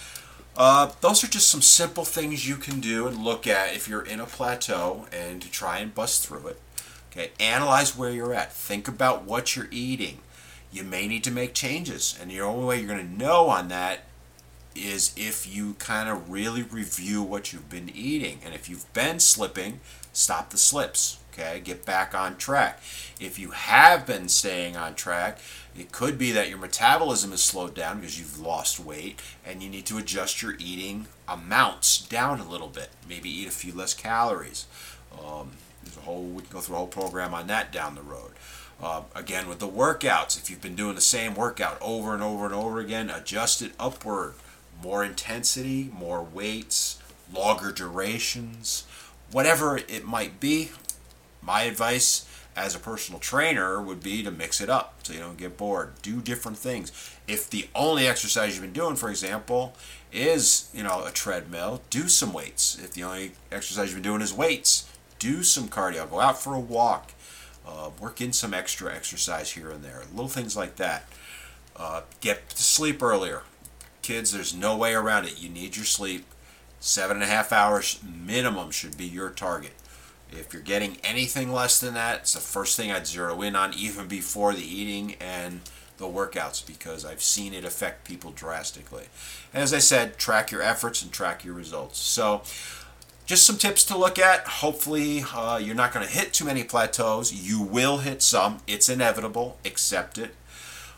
uh, 0.58 0.92
those 1.02 1.24
are 1.24 1.28
just 1.28 1.50
some 1.50 1.62
simple 1.62 2.06
things 2.06 2.48
you 2.48 2.56
can 2.56 2.80
do 2.80 3.08
and 3.08 3.24
look 3.24 3.46
at 3.46 3.76
if 3.76 3.88
you're 3.88 4.06
in 4.06 4.20
a 4.20 4.26
plateau 4.26 5.06
and 5.12 5.42
to 5.42 5.52
try 5.52 5.80
and 5.80 5.94
bust 5.94 6.28
through 6.28 6.48
it. 6.48 6.62
Okay, 7.12 7.32
analyze 7.40 7.98
where 7.98 8.12
you're 8.12 8.34
at. 8.34 8.54
Think 8.54 8.88
about 8.88 9.24
what 9.24 9.56
you're 9.56 9.70
eating. 9.72 10.20
You 10.72 10.84
may 10.84 11.08
need 11.08 11.24
to 11.24 11.32
make 11.32 11.54
changes, 11.54 12.18
and 12.22 12.30
the 12.30 12.42
only 12.42 12.66
way 12.66 12.78
you're 12.80 12.94
going 12.94 13.08
to 13.08 13.18
know 13.18 13.48
on 13.48 13.70
that 13.70 14.02
is 14.76 15.14
if 15.16 15.48
you 15.48 15.76
kind 15.76 16.10
of 16.10 16.30
really 16.30 16.62
review 16.62 17.24
what 17.24 17.54
you've 17.54 17.70
been 17.70 17.90
eating. 17.94 18.40
And 18.44 18.54
if 18.54 18.70
you've 18.70 18.92
been 18.94 19.20
slipping, 19.20 19.80
stop 20.12 20.50
the 20.50 20.58
slips. 20.58 21.20
Okay, 21.38 21.60
get 21.60 21.86
back 21.86 22.16
on 22.16 22.38
track. 22.38 22.80
If 23.20 23.38
you 23.38 23.52
have 23.52 24.06
been 24.06 24.30
staying 24.30 24.78
on 24.78 24.96
track, 24.96 25.40
it 25.78 25.92
could 25.92 26.18
be 26.18 26.32
that 26.32 26.48
your 26.48 26.58
metabolism 26.58 27.34
is 27.34 27.44
slowed 27.44 27.74
down 27.74 28.00
because 28.00 28.18
you've 28.18 28.40
lost 28.40 28.80
weight 28.80 29.22
and 29.46 29.62
you 29.62 29.70
need 29.70 29.86
to 29.88 29.98
adjust 29.98 30.42
your 30.42 30.56
eating 30.60 31.08
amounts 31.28 32.00
down 32.00 32.40
a 32.40 32.50
little 32.50 32.70
bit. 32.70 32.90
Maybe 33.10 33.30
eat 33.30 33.50
a 33.50 33.52
few 33.52 33.74
less 33.74 33.94
calories. 33.94 34.66
Um, 35.12 35.52
there's 35.84 35.98
a 35.98 36.02
whole 36.02 36.24
we 36.24 36.42
can 36.42 36.52
go 36.52 36.62
through 36.62 36.76
a 36.76 36.80
whole 36.80 36.88
program 36.88 37.34
on 37.34 37.48
that 37.48 37.70
down 37.74 37.96
the 37.96 38.02
road. 38.02 38.32
Uh, 38.82 39.02
again, 39.14 39.50
with 39.50 39.60
the 39.60 39.68
workouts, 39.68 40.38
if 40.38 40.50
you've 40.50 40.62
been 40.62 40.76
doing 40.76 40.96
the 40.96 41.02
same 41.02 41.36
workout 41.36 41.78
over 41.82 42.14
and 42.14 42.24
over 42.24 42.46
and 42.46 42.56
over 42.56 42.80
again, 42.80 43.10
adjust 43.10 43.62
it 43.62 43.74
upward. 43.78 44.36
More 44.82 45.04
intensity, 45.04 45.90
more 45.98 46.24
weights, 46.24 47.02
longer 47.34 47.74
durations, 47.74 48.86
whatever 49.32 49.78
it 49.78 50.06
might 50.06 50.40
be. 50.40 50.70
My 51.46 51.64
advice 51.64 52.28
as 52.56 52.74
a 52.74 52.80
personal 52.80 53.20
trainer 53.20 53.82
would 53.82 54.02
be 54.02 54.24
to 54.24 54.32
mix 54.32 54.62
it 54.62 54.70
up 54.70 54.96
so 55.04 55.14
you 55.14 55.20
don't 55.20 55.38
get 55.38 55.58
bored. 55.58 55.94
Do 56.02 56.22
different 56.22 56.58
things. 56.58 56.92
If 57.28 57.50
the 57.50 57.68
only 57.76 58.08
exercise 58.08 58.54
you've 58.54 58.64
been 58.64 58.74
doing, 58.74 58.96
for 58.96 59.10
example, 59.10 59.76
is 60.12 60.70
you 60.74 60.84
know 60.84 61.04
a 61.06 61.12
treadmill, 61.12 61.82
do 61.90 62.08
some 62.08 62.34
weights. 62.34 62.80
If 62.82 62.94
the 62.94 63.04
only 63.04 63.34
exercise 63.52 63.90
you've 63.90 64.02
been 64.02 64.12
doing 64.12 64.22
is 64.22 64.34
weights, 64.34 64.90
do 65.20 65.44
some 65.44 65.68
cardio. 65.68 66.10
Go 66.10 66.20
out 66.20 66.42
for 66.42 66.56
a 66.56 66.60
walk. 66.60 67.12
Uh, 67.68 67.90
work 68.00 68.22
in 68.22 68.32
some 68.32 68.54
extra 68.54 68.94
exercise 68.94 69.52
here 69.52 69.72
and 69.72 69.84
there. 69.84 70.04
Little 70.12 70.28
things 70.28 70.56
like 70.56 70.76
that. 70.76 71.10
Uh, 71.76 72.02
get 72.22 72.50
to 72.50 72.62
sleep 72.62 73.02
earlier. 73.02 73.42
Kids, 74.02 74.32
there's 74.32 74.54
no 74.56 74.78
way 74.78 74.94
around 74.94 75.26
it. 75.26 75.42
You 75.42 75.50
need 75.50 75.76
your 75.76 75.86
sleep. 75.86 76.26
Seven 76.80 77.18
and 77.18 77.24
a 77.24 77.28
half 77.28 77.52
hours 77.52 78.00
minimum 78.04 78.70
should 78.70 78.98
be 78.98 79.06
your 79.06 79.32
target. 79.32 79.74
If 80.32 80.54
you're 80.54 80.62
getting 80.62 80.98
anything 81.04 81.52
less 81.52 81.80
than 81.80 81.94
that, 81.94 82.22
it's 82.22 82.34
the 82.34 82.40
first 82.40 82.76
thing 82.76 82.92
I'd 82.92 83.08
zero 83.08 83.42
in 83.42 83.56
on, 83.56 83.74
even 83.74 84.08
before 84.08 84.54
the 84.54 84.66
eating 84.66 85.16
and 85.20 85.62
the 85.98 86.06
workouts, 86.06 86.66
because 86.66 87.06
I've 87.06 87.22
seen 87.22 87.54
it 87.54 87.64
affect 87.64 88.06
people 88.06 88.32
drastically. 88.32 89.06
And 89.54 89.64
as 89.64 89.74
I 89.74 89.80
said, 89.80 90.18
track 90.18 90.52
your 90.52 90.62
efforts 90.62 91.02
and 91.02 91.12
track 91.12 91.46
your 91.46 91.54
results. 91.54 92.00
So, 92.00 92.42
just 93.26 93.46
some 93.46 93.58
tips 93.58 93.84
to 93.86 93.98
look 93.98 94.20
at. 94.20 94.46
Hopefully, 94.46 95.24
uh, 95.34 95.60
you're 95.62 95.74
not 95.74 95.94
going 95.94 96.06
to 96.06 96.12
hit 96.12 96.34
too 96.34 96.46
many 96.46 96.64
plateaus. 96.64 97.34
You 97.34 97.62
will 97.62 98.00
hit 98.00 98.22
some, 98.22 98.60
it's 98.68 98.90
inevitable. 98.90 99.58
Accept 99.66 100.18
it. 100.18 100.36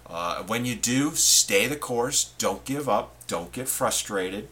Uh, 0.09 0.43
when 0.43 0.65
you 0.65 0.75
do, 0.75 1.11
stay 1.15 1.67
the 1.67 1.75
course. 1.75 2.33
Don't 2.37 2.65
give 2.65 2.89
up. 2.89 3.15
Don't 3.27 3.51
get 3.51 3.67
frustrated. 3.67 4.47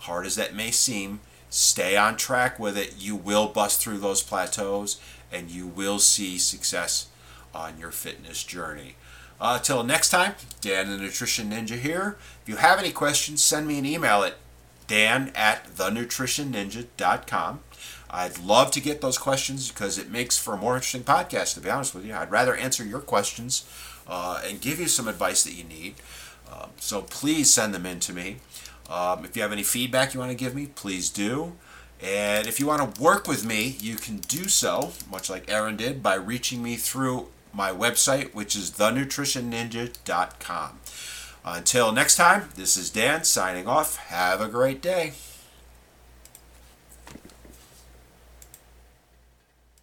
Hard 0.00 0.26
as 0.26 0.36
that 0.36 0.54
may 0.54 0.70
seem, 0.70 1.20
stay 1.56 1.96
on 1.96 2.16
track 2.16 2.58
with 2.58 2.76
it, 2.76 2.94
you 2.98 3.16
will 3.16 3.48
bust 3.48 3.80
through 3.80 3.98
those 3.98 4.22
plateaus 4.22 5.00
and 5.32 5.50
you 5.50 5.66
will 5.66 5.98
see 5.98 6.36
success 6.36 7.06
on 7.54 7.78
your 7.78 7.90
fitness 7.90 8.44
journey. 8.44 8.96
Uh, 9.40 9.58
till 9.58 9.82
next 9.82 10.10
time, 10.10 10.34
Dan 10.60 10.90
the 10.90 10.96
Nutrition 10.96 11.50
Ninja 11.50 11.78
here. 11.78 12.16
If 12.42 12.48
you 12.48 12.56
have 12.56 12.78
any 12.78 12.92
questions, 12.92 13.42
send 13.42 13.66
me 13.66 13.78
an 13.78 13.86
email 13.86 14.22
at 14.22 14.34
dan 14.86 15.32
at 15.34 15.66
thenutritionninja.com. 15.74 17.60
I'd 18.08 18.38
love 18.38 18.70
to 18.70 18.80
get 18.80 19.00
those 19.00 19.18
questions 19.18 19.70
because 19.70 19.98
it 19.98 20.10
makes 20.10 20.38
for 20.38 20.54
a 20.54 20.58
more 20.58 20.74
interesting 20.74 21.04
podcast, 21.04 21.54
to 21.54 21.60
be 21.60 21.70
honest 21.70 21.94
with 21.94 22.04
you. 22.04 22.14
I'd 22.14 22.30
rather 22.30 22.54
answer 22.54 22.84
your 22.84 23.00
questions 23.00 23.68
uh, 24.06 24.42
and 24.46 24.60
give 24.60 24.78
you 24.78 24.88
some 24.88 25.08
advice 25.08 25.42
that 25.44 25.54
you 25.54 25.64
need. 25.64 25.96
Uh, 26.50 26.66
so 26.78 27.02
please 27.02 27.52
send 27.52 27.74
them 27.74 27.84
in 27.84 27.98
to 28.00 28.12
me. 28.12 28.36
Um, 28.90 29.24
if 29.24 29.36
you 29.36 29.42
have 29.42 29.52
any 29.52 29.62
feedback 29.62 30.14
you 30.14 30.20
want 30.20 30.30
to 30.30 30.36
give 30.36 30.54
me, 30.54 30.66
please 30.66 31.10
do. 31.10 31.52
And 32.02 32.46
if 32.46 32.60
you 32.60 32.66
want 32.66 32.94
to 32.94 33.02
work 33.02 33.26
with 33.26 33.44
me, 33.44 33.76
you 33.80 33.96
can 33.96 34.18
do 34.18 34.48
so, 34.48 34.92
much 35.10 35.30
like 35.30 35.50
Erin 35.50 35.76
did, 35.76 36.02
by 36.02 36.14
reaching 36.14 36.62
me 36.62 36.76
through 36.76 37.28
my 37.52 37.70
website, 37.70 38.34
which 38.34 38.54
is 38.54 38.72
thenutritionninja.com. 38.72 40.80
Until 41.44 41.92
next 41.92 42.16
time, 42.16 42.48
this 42.54 42.76
is 42.76 42.90
Dan 42.90 43.24
signing 43.24 43.66
off. 43.66 43.96
Have 43.96 44.40
a 44.40 44.48
great 44.48 44.82
day. 44.82 45.14